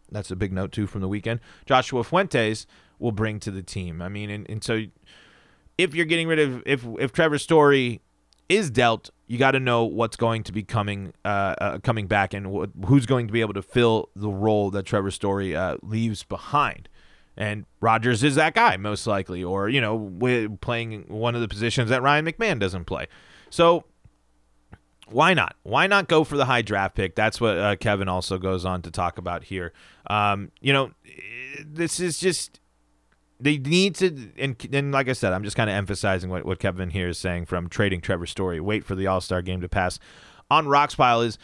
that's 0.10 0.32
a 0.32 0.36
big 0.36 0.54
note 0.54 0.72
too 0.72 0.88
from 0.88 1.02
the 1.02 1.08
weekend, 1.08 1.42
Joshua 1.66 2.04
Fuentes 2.04 2.66
will 2.98 3.12
bring 3.12 3.40
to 3.42 3.52
the 3.52 3.62
team. 3.62 4.02
I 4.02 4.10
mean, 4.10 4.30
and, 4.30 4.50
and 4.50 4.64
so 4.64 4.86
if 5.78 5.94
you're 5.94 6.06
getting 6.06 6.28
rid 6.28 6.40
of 6.40 6.64
if 6.66 6.86
if 6.98 7.12
Trevor 7.12 7.38
Story 7.38 8.02
is 8.48 8.70
dealt, 8.70 9.10
you 9.32 9.38
got 9.38 9.52
to 9.52 9.62
know 9.62 9.86
what's 9.86 10.18
going 10.18 10.44
to 10.44 10.52
be 10.52 10.62
coming 10.62 11.14
uh, 11.24 11.56
uh, 11.62 11.78
coming 11.80 12.06
back 12.06 12.34
and 12.34 12.48
wh- 12.48 12.86
who's 12.86 13.06
going 13.06 13.28
to 13.28 13.34
be 13.34 13.40
able 13.40 13.54
to 13.54 13.62
fill 13.62 14.10
the 14.14 14.30
role 14.30 14.70
that 14.72 14.86
Trevor 14.86 15.10
Story 15.10 15.56
uh, 15.56 15.78
leaves 15.82 16.24
behind. 16.24 16.90
And 17.38 17.66
Rodgers 17.80 18.24
is 18.24 18.36
that 18.36 18.54
guy, 18.54 18.76
most 18.76 19.08
likely, 19.08 19.42
or 19.42 19.70
you 19.70 19.80
know, 19.80 20.58
playing 20.60 21.06
one 21.08 21.34
of 21.34 21.40
the 21.40 21.48
positions 21.48 21.90
that 21.90 22.02
Ryan 22.02 22.26
McMahon 22.26 22.60
doesn't 22.60 22.84
play. 22.84 23.08
So 23.50 23.86
why 25.08 25.34
not? 25.34 25.56
Why 25.64 25.88
not 25.88 26.10
go 26.10 26.26
for 26.26 26.36
the 26.36 26.46
high 26.46 26.62
draft 26.62 26.96
pick? 26.96 27.16
That's 27.16 27.40
what 27.40 27.58
uh, 27.58 27.76
Kevin 27.78 28.10
also 28.10 28.38
goes 28.38 28.66
on 28.66 28.82
to 28.82 28.92
talk 28.92 29.18
about 29.18 29.46
here. 29.46 29.72
Um, 30.08 30.52
you 30.60 30.74
know, 30.74 30.92
this 31.66 32.02
is 32.02 32.20
just 32.20 32.60
they 33.42 33.58
need 33.58 33.96
to, 33.96 34.32
and, 34.38 34.56
and 34.72 34.92
like 34.92 35.10
I 35.10 35.14
said, 35.14 35.34
I'm 35.34 35.44
just 35.44 35.58
kind 35.58 35.70
of 35.70 35.76
emphasizing 35.76 36.30
what, 36.30 36.46
what 36.46 36.60
Kevin 36.60 36.90
here 36.90 37.10
is 37.10 37.18
saying 37.18 37.46
from 37.46 37.70
trading 37.70 38.02
Trevor 38.02 38.26
Story. 38.26 38.60
Wait 38.60 38.86
for 38.86 38.96
the 38.96 39.08
All 39.08 39.22
Star 39.22 39.42
game 39.42 39.62
to 39.62 39.70
pass. 39.70 40.00
On 40.50 40.66
Rox 40.66 40.96
Pile 40.96 41.22
is 41.22 41.38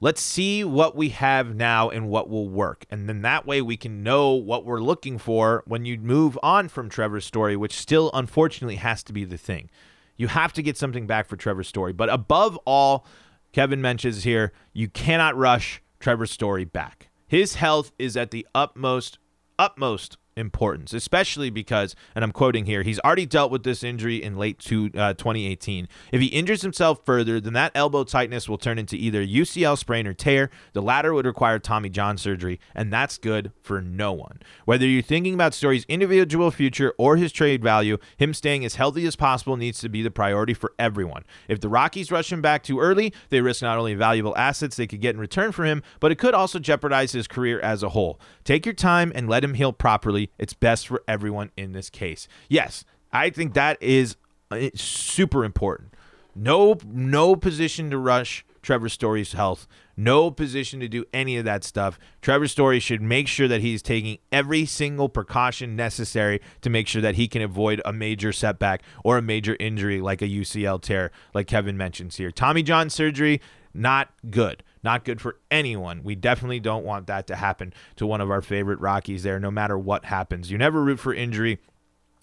let's 0.00 0.20
see 0.20 0.64
what 0.64 0.96
we 0.96 1.10
have 1.10 1.54
now 1.54 1.90
and 1.90 2.08
what 2.08 2.28
will 2.28 2.48
work. 2.48 2.84
And 2.90 3.08
then 3.08 3.22
that 3.22 3.46
way 3.46 3.62
we 3.62 3.76
can 3.76 4.02
know 4.02 4.32
what 4.32 4.64
we're 4.64 4.80
looking 4.80 5.18
for 5.18 5.62
when 5.66 5.84
you 5.84 5.98
move 5.98 6.38
on 6.42 6.68
from 6.68 6.88
Trevor 6.88 7.20
Story, 7.20 7.56
which 7.56 7.78
still 7.78 8.10
unfortunately 8.14 8.76
has 8.76 9.02
to 9.04 9.12
be 9.12 9.24
the 9.24 9.38
thing. 9.38 9.70
You 10.16 10.28
have 10.28 10.52
to 10.54 10.62
get 10.62 10.76
something 10.76 11.06
back 11.06 11.26
for 11.28 11.36
Trevor 11.36 11.64
Story. 11.64 11.92
But 11.92 12.08
above 12.08 12.56
all, 12.64 13.06
Kevin 13.52 13.80
mentions 13.80 14.24
here, 14.24 14.52
you 14.72 14.88
cannot 14.88 15.36
rush 15.36 15.82
Trevor 16.00 16.26
Story 16.26 16.64
back. 16.64 17.10
His 17.26 17.54
health 17.56 17.92
is 17.98 18.16
at 18.16 18.30
the 18.30 18.46
utmost, 18.54 19.18
utmost 19.58 20.18
importance, 20.36 20.92
especially 20.92 21.50
because, 21.50 21.94
and 22.14 22.24
I'm 22.24 22.32
quoting 22.32 22.66
here, 22.66 22.82
he's 22.82 23.00
already 23.00 23.26
dealt 23.26 23.50
with 23.50 23.62
this 23.62 23.82
injury 23.82 24.22
in 24.22 24.36
late 24.36 24.58
to, 24.60 24.90
uh, 24.96 25.14
2018. 25.14 25.88
If 26.12 26.20
he 26.20 26.26
injures 26.28 26.62
himself 26.62 27.00
further, 27.04 27.40
then 27.40 27.52
that 27.52 27.72
elbow 27.74 28.04
tightness 28.04 28.48
will 28.48 28.58
turn 28.58 28.78
into 28.78 28.96
either 28.96 29.24
UCL 29.24 29.76
sprain 29.76 30.06
or 30.06 30.14
tear. 30.14 30.50
The 30.72 30.82
latter 30.82 31.14
would 31.14 31.26
require 31.26 31.58
Tommy 31.58 31.88
John 31.88 32.18
surgery, 32.18 32.60
and 32.74 32.92
that's 32.92 33.18
good 33.18 33.52
for 33.62 33.80
no 33.80 34.12
one. 34.12 34.40
Whether 34.64 34.86
you're 34.86 35.02
thinking 35.02 35.34
about 35.34 35.54
Story's 35.54 35.84
individual 35.88 36.50
future 36.50 36.94
or 36.98 37.16
his 37.16 37.32
trade 37.32 37.62
value, 37.62 37.98
him 38.16 38.34
staying 38.34 38.64
as 38.64 38.74
healthy 38.74 39.06
as 39.06 39.16
possible 39.16 39.56
needs 39.56 39.80
to 39.80 39.88
be 39.88 40.02
the 40.02 40.10
priority 40.10 40.54
for 40.54 40.72
everyone. 40.78 41.24
If 41.48 41.60
the 41.60 41.68
Rockies 41.68 42.10
rush 42.10 42.32
him 42.32 42.42
back 42.42 42.62
too 42.62 42.80
early, 42.80 43.12
they 43.30 43.40
risk 43.40 43.62
not 43.62 43.78
only 43.78 43.94
valuable 43.94 44.36
assets 44.36 44.76
they 44.76 44.86
could 44.86 45.00
get 45.00 45.14
in 45.14 45.20
return 45.20 45.52
for 45.52 45.64
him, 45.64 45.82
but 46.00 46.10
it 46.10 46.18
could 46.18 46.34
also 46.34 46.58
jeopardize 46.58 47.12
his 47.12 47.28
career 47.28 47.60
as 47.60 47.82
a 47.82 47.90
whole. 47.90 48.20
Take 48.44 48.66
your 48.66 48.74
time 48.74 49.12
and 49.14 49.28
let 49.28 49.44
him 49.44 49.54
heal 49.54 49.72
properly 49.72 50.23
it's 50.38 50.54
best 50.54 50.88
for 50.88 51.02
everyone 51.06 51.50
in 51.56 51.72
this 51.72 51.90
case. 51.90 52.28
Yes, 52.48 52.84
I 53.12 53.30
think 53.30 53.54
that 53.54 53.82
is 53.82 54.16
uh, 54.50 54.68
super 54.74 55.44
important. 55.44 55.94
No, 56.34 56.78
no 56.84 57.36
position 57.36 57.90
to 57.90 57.98
rush 57.98 58.44
Trevor 58.64 58.88
Story's 58.88 59.32
health. 59.34 59.68
No 59.96 60.30
position 60.30 60.80
to 60.80 60.88
do 60.88 61.04
any 61.12 61.36
of 61.36 61.44
that 61.44 61.62
stuff. 61.62 61.98
Trevor 62.20 62.48
Story 62.48 62.80
should 62.80 63.00
make 63.00 63.28
sure 63.28 63.46
that 63.46 63.60
he's 63.60 63.82
taking 63.82 64.18
every 64.32 64.64
single 64.64 65.08
precaution 65.08 65.76
necessary 65.76 66.40
to 66.62 66.70
make 66.70 66.88
sure 66.88 67.02
that 67.02 67.14
he 67.14 67.28
can 67.28 67.42
avoid 67.42 67.80
a 67.84 67.92
major 67.92 68.32
setback 68.32 68.82
or 69.04 69.18
a 69.18 69.22
major 69.22 69.56
injury 69.60 70.00
like 70.00 70.22
a 70.22 70.28
UCL 70.28 70.82
tear, 70.82 71.12
like 71.32 71.46
Kevin 71.46 71.76
mentions 71.76 72.16
here. 72.16 72.32
Tommy 72.32 72.64
John 72.64 72.90
surgery, 72.90 73.40
not 73.72 74.10
good. 74.30 74.64
Not 74.84 75.04
good 75.04 75.20
for 75.20 75.40
anyone. 75.50 76.02
We 76.04 76.14
definitely 76.14 76.60
don't 76.60 76.84
want 76.84 77.06
that 77.06 77.26
to 77.28 77.36
happen 77.36 77.72
to 77.96 78.06
one 78.06 78.20
of 78.20 78.30
our 78.30 78.42
favorite 78.42 78.78
Rockies 78.80 79.22
there, 79.22 79.40
no 79.40 79.50
matter 79.50 79.78
what 79.78 80.04
happens. 80.04 80.50
You 80.50 80.58
never 80.58 80.82
root 80.84 81.00
for 81.00 81.14
injury. 81.14 81.58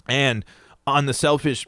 And 0.07 0.45
on 0.85 1.07
the 1.07 1.13
selfish 1.13 1.67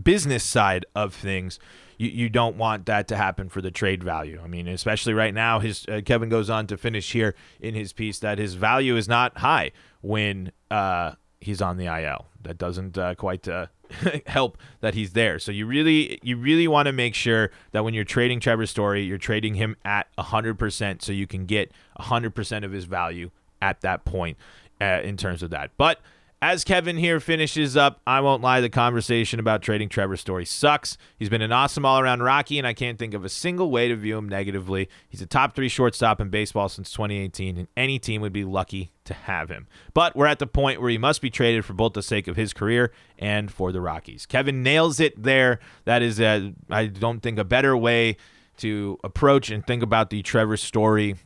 business 0.00 0.44
side 0.44 0.84
of 0.94 1.14
things, 1.14 1.58
you, 1.96 2.08
you 2.10 2.28
don't 2.28 2.56
want 2.56 2.84
that 2.86 3.08
to 3.08 3.16
happen 3.16 3.48
for 3.48 3.62
the 3.62 3.70
trade 3.70 4.04
value. 4.04 4.38
I 4.44 4.48
mean, 4.48 4.68
especially 4.68 5.14
right 5.14 5.32
now, 5.32 5.60
his 5.60 5.86
uh, 5.88 6.02
Kevin 6.04 6.28
goes 6.28 6.50
on 6.50 6.66
to 6.66 6.76
finish 6.76 7.12
here 7.12 7.34
in 7.58 7.74
his 7.74 7.94
piece 7.94 8.18
that 8.18 8.38
his 8.38 8.52
value 8.54 8.96
is 8.96 9.08
not 9.08 9.38
high 9.38 9.72
when 10.02 10.52
uh, 10.70 11.12
he's 11.40 11.62
on 11.62 11.78
the 11.78 11.86
IL. 11.86 12.26
That 12.42 12.58
doesn't 12.58 12.98
uh, 12.98 13.14
quite 13.14 13.48
uh, 13.48 13.66
help 14.26 14.58
that 14.80 14.94
he's 14.94 15.12
there. 15.12 15.38
So 15.38 15.52
you 15.52 15.66
really 15.66 16.18
you 16.22 16.36
really 16.36 16.68
want 16.68 16.86
to 16.86 16.92
make 16.92 17.14
sure 17.14 17.50
that 17.72 17.84
when 17.84 17.94
you're 17.94 18.04
trading 18.04 18.40
Trevor 18.40 18.66
Story, 18.66 19.02
you're 19.02 19.18
trading 19.18 19.54
him 19.54 19.76
at 19.84 20.08
100% 20.16 21.02
so 21.02 21.12
you 21.12 21.26
can 21.26 21.46
get 21.46 21.72
100% 22.00 22.64
of 22.64 22.72
his 22.72 22.84
value 22.84 23.30
at 23.62 23.80
that 23.80 24.04
point 24.04 24.36
uh, 24.80 25.00
in 25.02 25.16
terms 25.16 25.42
of 25.42 25.50
that. 25.50 25.70
But 25.76 26.00
as 26.42 26.64
Kevin 26.64 26.96
here 26.96 27.18
finishes 27.18 27.76
up, 27.76 28.00
I 28.06 28.20
won't 28.20 28.42
lie, 28.42 28.60
the 28.60 28.68
conversation 28.68 29.40
about 29.40 29.62
trading 29.62 29.88
Trevor 29.88 30.16
Story 30.16 30.44
sucks. 30.44 30.98
He's 31.18 31.30
been 31.30 31.40
an 31.40 31.50
awesome 31.50 31.86
all 31.86 31.98
around 31.98 32.22
Rocky, 32.22 32.58
and 32.58 32.66
I 32.66 32.74
can't 32.74 32.98
think 32.98 33.14
of 33.14 33.24
a 33.24 33.28
single 33.30 33.70
way 33.70 33.88
to 33.88 33.96
view 33.96 34.18
him 34.18 34.28
negatively. 34.28 34.88
He's 35.08 35.22
a 35.22 35.26
top 35.26 35.54
three 35.54 35.70
shortstop 35.70 36.20
in 36.20 36.28
baseball 36.28 36.68
since 36.68 36.90
2018, 36.92 37.56
and 37.56 37.68
any 37.76 37.98
team 37.98 38.20
would 38.20 38.34
be 38.34 38.44
lucky 38.44 38.92
to 39.04 39.14
have 39.14 39.48
him. 39.48 39.66
But 39.94 40.14
we're 40.14 40.26
at 40.26 40.38
the 40.38 40.46
point 40.46 40.80
where 40.80 40.90
he 40.90 40.98
must 40.98 41.22
be 41.22 41.30
traded 41.30 41.64
for 41.64 41.72
both 41.72 41.94
the 41.94 42.02
sake 42.02 42.28
of 42.28 42.36
his 42.36 42.52
career 42.52 42.92
and 43.18 43.50
for 43.50 43.72
the 43.72 43.80
Rockies. 43.80 44.26
Kevin 44.26 44.62
nails 44.62 45.00
it 45.00 45.22
there. 45.22 45.58
That 45.86 46.02
is, 46.02 46.20
a, 46.20 46.52
I 46.68 46.86
don't 46.86 47.20
think, 47.20 47.38
a 47.38 47.44
better 47.44 47.74
way 47.76 48.18
to 48.58 48.98
approach 49.02 49.50
and 49.50 49.66
think 49.66 49.82
about 49.82 50.10
the 50.10 50.22
Trevor 50.22 50.56
Story 50.56 51.16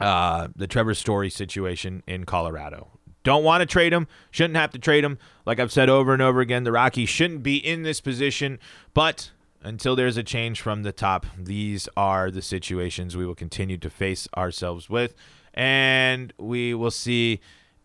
uh, 0.00 0.48
the 0.56 0.66
Trevor 0.66 0.94
Story 0.94 1.30
situation 1.30 2.02
in 2.06 2.24
Colorado. 2.24 2.93
Don't 3.24 3.42
want 3.42 3.62
to 3.62 3.66
trade 3.66 3.92
him. 3.92 4.06
Shouldn't 4.30 4.56
have 4.56 4.70
to 4.72 4.78
trade 4.78 5.04
him. 5.04 5.18
Like 5.44 5.58
I've 5.58 5.72
said 5.72 5.90
over 5.90 6.12
and 6.12 6.22
over 6.22 6.40
again, 6.40 6.64
the 6.64 6.72
Rockies 6.72 7.08
shouldn't 7.08 7.42
be 7.42 7.56
in 7.56 7.82
this 7.82 8.00
position. 8.00 8.60
But 8.92 9.30
until 9.62 9.96
there's 9.96 10.18
a 10.18 10.22
change 10.22 10.60
from 10.60 10.82
the 10.82 10.92
top, 10.92 11.26
these 11.36 11.88
are 11.96 12.30
the 12.30 12.42
situations 12.42 13.16
we 13.16 13.26
will 13.26 13.34
continue 13.34 13.78
to 13.78 13.90
face 13.90 14.28
ourselves 14.36 14.88
with. 14.88 15.14
And 15.54 16.32
we 16.38 16.74
will 16.74 16.90
see 16.90 17.40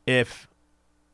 if 0.05 0.47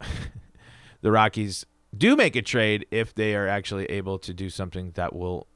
the 1.01 1.11
Rockies 1.11 1.65
do 1.95 2.15
make 2.15 2.35
a 2.35 2.41
trade 2.41 2.85
if 2.91 3.13
they 3.13 3.35
are 3.35 3.47
actually 3.47 3.85
able 3.85 4.17
to 4.19 4.33
do 4.33 4.49
something 4.49 4.91
that 4.95 5.15
will 5.15 5.47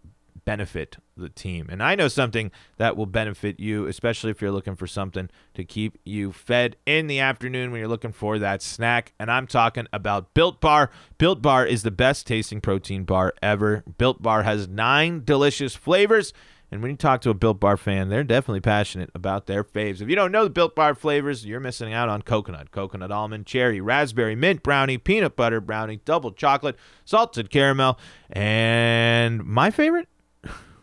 benefit 0.50 0.98
the 1.16 1.30
team. 1.30 1.68
And 1.70 1.84
I 1.84 1.94
know 1.94 2.08
something 2.08 2.50
that 2.78 2.98
will 2.98 3.06
benefit 3.06 3.60
you, 3.60 3.86
especially 3.86 4.32
if 4.32 4.42
you're 4.42 4.50
looking 4.50 4.76
for 4.76 4.88
something 4.88 5.30
to 5.54 5.64
keep 5.64 6.00
you 6.06 6.32
fed 6.32 6.76
in 6.88 7.06
the 7.06 7.20
afternoon 7.20 7.70
when 7.70 7.78
you're 7.78 7.88
looking 7.88 8.12
for 8.12 8.40
that 8.40 8.64
snack. 8.64 9.14
And 9.20 9.30
I'm 9.30 9.46
talking 9.46 9.86
about 9.94 10.34
Built 10.34 10.60
Bar. 10.60 10.90
Built 11.20 11.44
Bar 11.44 11.68
is 11.68 11.84
the 11.84 11.92
best 11.92 12.26
tasting 12.26 12.62
protein 12.62 13.04
bar 13.04 13.36
ever. 13.44 13.84
Built 14.00 14.24
Bar 14.24 14.42
has 14.42 14.68
nine 14.68 15.22
delicious 15.24 15.76
flavors. 15.76 16.34
And 16.72 16.82
when 16.82 16.90
you 16.90 16.98
talk 16.98 17.22
to 17.22 17.30
a 17.30 17.36
Built 17.36 17.60
Bar 17.60 17.78
fan, 17.78 18.10
they're 18.10 18.24
definitely 18.24 18.62
passionate 18.62 19.12
about 19.14 19.46
their 19.46 19.64
faves. 19.64 20.02
If 20.02 20.10
you 20.10 20.16
don't 20.16 20.32
know 20.32 20.46
the 20.46 20.50
Built 20.50 20.76
Bar 20.76 20.96
flavors, 20.96 21.46
you're 21.46 21.60
missing 21.60 21.94
out 21.94 22.10
on 22.10 22.24
coconut, 22.24 22.72
coconut 22.72 23.12
almond, 23.12 23.46
cherry, 23.46 23.82
raspberry, 23.82 24.36
mint 24.36 24.64
brownie, 24.64 24.98
peanut 24.98 25.36
butter 25.36 25.62
brownie, 25.62 26.00
double 26.06 26.32
chocolate, 26.32 26.76
salted 27.06 27.52
caramel, 27.52 28.00
and 28.32 29.44
my 29.44 29.70
favorite, 29.70 30.08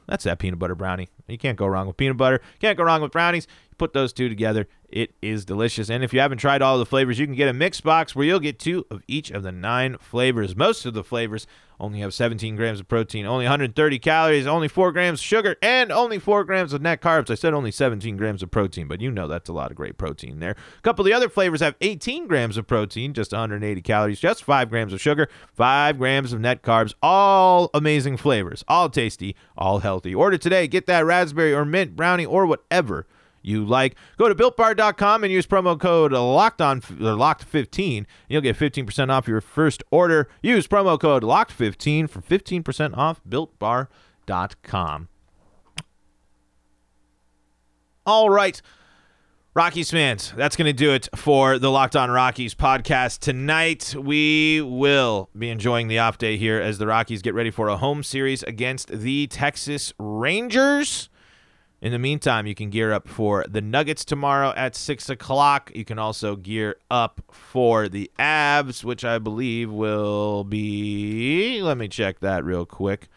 that's 0.07 0.25
that 0.25 0.39
peanut 0.39 0.59
butter 0.59 0.75
brownie. 0.75 1.09
You 1.29 1.39
can't 1.39 1.59
go 1.59 1.67
wrong 1.67 1.87
with 1.87 1.97
peanut 1.97 2.17
butter. 2.17 2.41
Can't 2.61 2.79
go 2.79 2.85
wrong 2.85 3.03
with 3.03 3.13
brownies. 3.13 3.47
You 3.71 3.77
put 3.77 3.93
those 3.93 4.13
two 4.13 4.29
together, 4.29 4.69
it 4.89 5.15
is 5.21 5.45
delicious. 5.45 5.91
And 5.91 6.05
if 6.05 6.13
you 6.13 6.21
haven't 6.21 6.39
tried 6.39 6.63
all 6.63 6.79
the 6.79 6.87
flavors, 6.87 7.19
you 7.19 7.27
can 7.27 7.35
get 7.35 7.49
a 7.49 7.53
mix 7.53 7.81
box 7.81 8.15
where 8.15 8.27
you'll 8.27 8.41
get 8.41 8.59
two 8.59 8.87
of 8.91 9.03
each 9.09 9.31
of 9.31 9.43
the 9.43 9.53
nine 9.53 9.97
flavors. 9.99 10.57
Most 10.57 10.87
of 10.87 10.95
the 10.95 11.05
flavors 11.05 11.47
only 11.79 12.01
have 12.01 12.15
17 12.15 12.57
grams 12.57 12.81
of 12.81 12.89
protein, 12.89 13.27
only 13.27 13.45
130 13.45 13.99
calories, 13.99 14.47
only 14.47 14.69
4 14.69 14.93
grams 14.93 15.21
of 15.21 15.25
sugar, 15.25 15.57
and 15.63 15.93
only 15.93 16.19
4 16.19 16.45
grams 16.45 16.73
of 16.73 16.83
net 16.83 17.01
carbs. 17.01 17.31
I 17.31 17.35
said 17.35 17.55
only 17.55 17.71
17 17.71 18.17
grams 18.17 18.43
of 18.43 18.51
protein, 18.51 18.89
but 18.89 19.01
you 19.01 19.11
know 19.11 19.29
that's 19.29 19.49
a 19.49 19.53
lot 19.53 19.71
of 19.71 19.77
great 19.77 19.99
protein 19.99 20.41
there. 20.41 20.57
A 20.79 20.81
couple 20.83 21.03
of 21.03 21.07
the 21.07 21.13
other 21.13 21.29
flavors 21.29 21.61
have 21.61 21.77
18 21.81 22.27
grams 22.27 22.57
of 22.57 22.67
protein, 22.67 23.13
just 23.13 23.33
180 23.33 23.83
calories, 23.83 24.21
just 24.21 24.45
5 24.45 24.71
grams 24.71 24.93
of 24.93 25.01
sugar, 25.01 25.29
5 25.55 25.99
grams 25.99 26.33
of 26.33 26.41
net 26.41 26.63
carbs. 26.63 26.95
All 27.03 27.71
amazing 27.75 28.17
flavors, 28.17 28.65
all 28.69 28.89
tasty, 28.89 29.37
all 29.57 29.81
healthy. 29.81 30.15
Order 30.15 30.39
today. 30.39 30.67
Get 30.67 30.87
that 30.87 31.05
raspberry 31.05 31.53
or 31.53 31.65
mint 31.65 31.97
brownie 31.97 32.27
or 32.27 32.47
whatever 32.47 33.07
you 33.47 33.65
like. 33.65 33.97
Go 34.17 34.29
to 34.29 34.35
builtbar.com 34.35 35.25
and 35.25 35.33
use 35.33 35.47
promo 35.47 35.79
code 35.79 36.13
locked 36.13 36.61
on 36.61 36.83
locked 36.99 37.45
15. 37.45 38.07
You'll 38.29 38.41
get 38.43 38.57
15% 38.57 39.11
off 39.11 39.29
your 39.29 39.41
first 39.41 39.83
order. 39.91 40.29
Use 40.43 40.67
promo 40.67 40.99
code 40.99 41.23
locked 41.23 41.53
15 41.53 42.09
for 42.09 42.21
15% 42.21 42.97
off 42.97 43.21
builtbar.com. 43.29 45.09
All 48.05 48.31
right. 48.31 48.61
Rockies 49.55 49.91
fans, 49.91 50.35
that's 50.37 50.55
going 50.55 50.67
to 50.67 50.75
do 50.75 50.93
it 50.93 51.09
for 51.17 51.59
the 51.59 51.71
Locked 51.71 51.97
On 51.97 52.11
Rockies 52.11 52.55
podcast 52.55 53.21
tonight. 53.21 53.95
We 53.99 54.61
will 54.61 55.31
be 55.37 55.49
enjoying 55.49 55.89
the 55.89 55.99
off 55.99 56.19
day 56.19 56.37
here 56.37 56.61
as 56.61 56.77
the 56.77 56.87
Rockies 56.87 57.23
get 57.23 57.33
ready 57.33 57.51
for 57.51 57.69
a 57.69 57.79
home 57.79 58.03
series 58.03 58.43
against 58.43 58.89
the 58.91 59.29
Texas 59.29 59.95
Rangers. 59.99 61.09
In 61.81 61.93
the 61.93 61.99
meantime, 61.99 62.47
you 62.47 62.55
can 62.55 62.71
gear 62.71 62.91
up 62.93 63.07
for 63.07 63.45
the 63.49 63.61
Nuggets 63.61 64.05
tomorrow 64.05 64.55
at 64.57 64.75
6 64.75 65.11
o'clock. 65.11 65.71
You 65.75 65.85
can 65.85 65.99
also 65.99 66.35
gear 66.35 66.77
up 66.91 67.21
for 67.31 67.87
the 67.89 68.11
Avs, 68.19 68.83
which 68.83 69.05
I 69.05 69.19
believe 69.19 69.71
will 69.71 70.43
be. 70.43 71.61
Let 71.61 71.77
me 71.77 71.89
check 71.89 72.21
that 72.21 72.45
real 72.45 72.65
quick. 72.65 73.09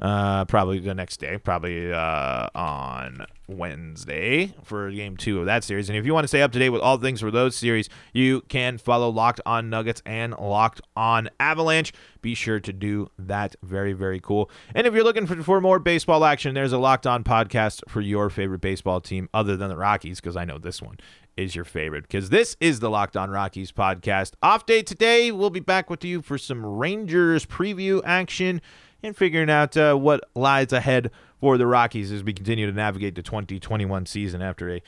Uh, 0.00 0.44
probably 0.44 0.78
the 0.78 0.94
next 0.94 1.16
day, 1.18 1.38
probably 1.38 1.92
uh, 1.92 2.48
on 2.54 3.26
Wednesday 3.48 4.54
for 4.62 4.90
game 4.92 5.16
two 5.16 5.40
of 5.40 5.46
that 5.46 5.64
series. 5.64 5.88
And 5.88 5.98
if 5.98 6.06
you 6.06 6.14
want 6.14 6.22
to 6.22 6.28
stay 6.28 6.40
up 6.40 6.52
to 6.52 6.58
date 6.58 6.68
with 6.68 6.82
all 6.82 6.98
things 6.98 7.20
for 7.20 7.32
those 7.32 7.56
series, 7.56 7.88
you 8.12 8.42
can 8.42 8.78
follow 8.78 9.08
Locked 9.10 9.40
On 9.44 9.68
Nuggets 9.68 10.00
and 10.06 10.38
Locked 10.38 10.80
On 10.96 11.28
Avalanche. 11.40 11.92
Be 12.22 12.34
sure 12.34 12.60
to 12.60 12.72
do 12.72 13.08
that. 13.18 13.56
Very, 13.64 13.92
very 13.92 14.20
cool. 14.20 14.50
And 14.72 14.86
if 14.86 14.94
you're 14.94 15.02
looking 15.02 15.26
for, 15.26 15.42
for 15.42 15.60
more 15.60 15.80
baseball 15.80 16.24
action, 16.24 16.54
there's 16.54 16.72
a 16.72 16.78
Locked 16.78 17.06
On 17.06 17.24
podcast 17.24 17.82
for 17.88 18.00
your 18.00 18.30
favorite 18.30 18.60
baseball 18.60 19.00
team 19.00 19.28
other 19.34 19.56
than 19.56 19.68
the 19.68 19.76
Rockies, 19.76 20.20
because 20.20 20.36
I 20.36 20.44
know 20.44 20.58
this 20.58 20.80
one 20.80 20.98
is 21.36 21.54
your 21.54 21.64
favorite 21.64 22.02
because 22.02 22.30
this 22.30 22.56
is 22.60 22.80
the 22.80 22.90
Locked 22.90 23.16
On 23.16 23.30
Rockies 23.30 23.70
podcast. 23.70 24.32
Off 24.42 24.66
day 24.66 24.82
today. 24.82 25.30
We'll 25.30 25.50
be 25.50 25.60
back 25.60 25.88
with 25.88 26.04
you 26.04 26.20
for 26.20 26.36
some 26.36 26.66
Rangers 26.66 27.46
preview 27.46 28.02
action 28.04 28.60
and 29.02 29.16
figuring 29.16 29.50
out 29.50 29.76
uh, 29.76 29.94
what 29.94 30.28
lies 30.34 30.72
ahead 30.72 31.10
for 31.40 31.56
the 31.56 31.66
Rockies 31.66 32.10
as 32.10 32.22
we 32.22 32.32
continue 32.32 32.66
to 32.66 32.72
navigate 32.72 33.14
the 33.14 33.22
2021 33.22 34.06
season 34.06 34.42
after 34.42 34.70
a 34.70 34.82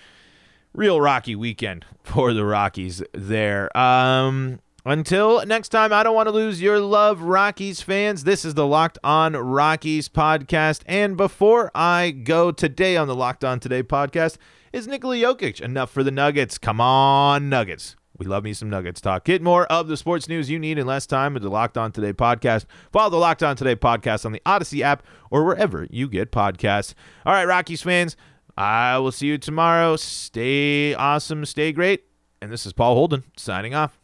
real 0.72 1.00
rocky 1.00 1.34
weekend 1.34 1.84
for 2.02 2.32
the 2.32 2.44
Rockies 2.44 3.02
there. 3.12 3.76
Um, 3.76 4.60
until 4.84 5.44
next 5.44 5.68
time, 5.68 5.92
I 5.92 6.02
don't 6.02 6.14
want 6.14 6.28
to 6.28 6.32
lose 6.32 6.62
your 6.62 6.80
love, 6.80 7.20
Rockies 7.20 7.82
fans. 7.82 8.24
This 8.24 8.44
is 8.44 8.54
the 8.54 8.66
Locked 8.66 8.98
On 9.04 9.34
Rockies 9.34 10.08
podcast. 10.08 10.82
And 10.86 11.16
before 11.16 11.70
I 11.74 12.10
go 12.10 12.50
today 12.50 12.96
on 12.96 13.06
the 13.06 13.14
Locked 13.14 13.44
On 13.44 13.60
Today 13.60 13.82
podcast, 13.82 14.38
is 14.72 14.86
Nikola 14.86 15.16
Jokic 15.16 15.60
enough 15.60 15.90
for 15.90 16.02
the 16.02 16.10
Nuggets? 16.10 16.56
Come 16.56 16.80
on, 16.80 17.48
Nuggets. 17.50 17.96
We 18.20 18.26
love 18.26 18.44
me 18.44 18.52
some 18.52 18.68
Nuggets 18.68 19.00
talk. 19.00 19.24
Get 19.24 19.40
more 19.40 19.64
of 19.72 19.88
the 19.88 19.96
sports 19.96 20.28
news 20.28 20.50
you 20.50 20.58
need 20.58 20.76
in 20.78 20.86
less 20.86 21.06
time 21.06 21.32
with 21.32 21.42
the 21.42 21.48
Locked 21.48 21.78
On 21.78 21.90
Today 21.90 22.12
podcast. 22.12 22.66
Follow 22.92 23.08
the 23.08 23.16
Locked 23.16 23.42
On 23.42 23.56
Today 23.56 23.74
podcast 23.74 24.26
on 24.26 24.32
the 24.32 24.42
Odyssey 24.44 24.82
app 24.82 25.02
or 25.30 25.42
wherever 25.42 25.86
you 25.88 26.06
get 26.06 26.30
podcasts. 26.30 26.92
All 27.24 27.32
right, 27.32 27.46
Rockies 27.46 27.80
fans, 27.80 28.18
I 28.58 28.98
will 28.98 29.10
see 29.10 29.28
you 29.28 29.38
tomorrow. 29.38 29.96
Stay 29.96 30.92
awesome, 30.92 31.46
stay 31.46 31.72
great. 31.72 32.04
And 32.42 32.52
this 32.52 32.66
is 32.66 32.74
Paul 32.74 32.94
Holden 32.94 33.24
signing 33.38 33.74
off. 33.74 33.99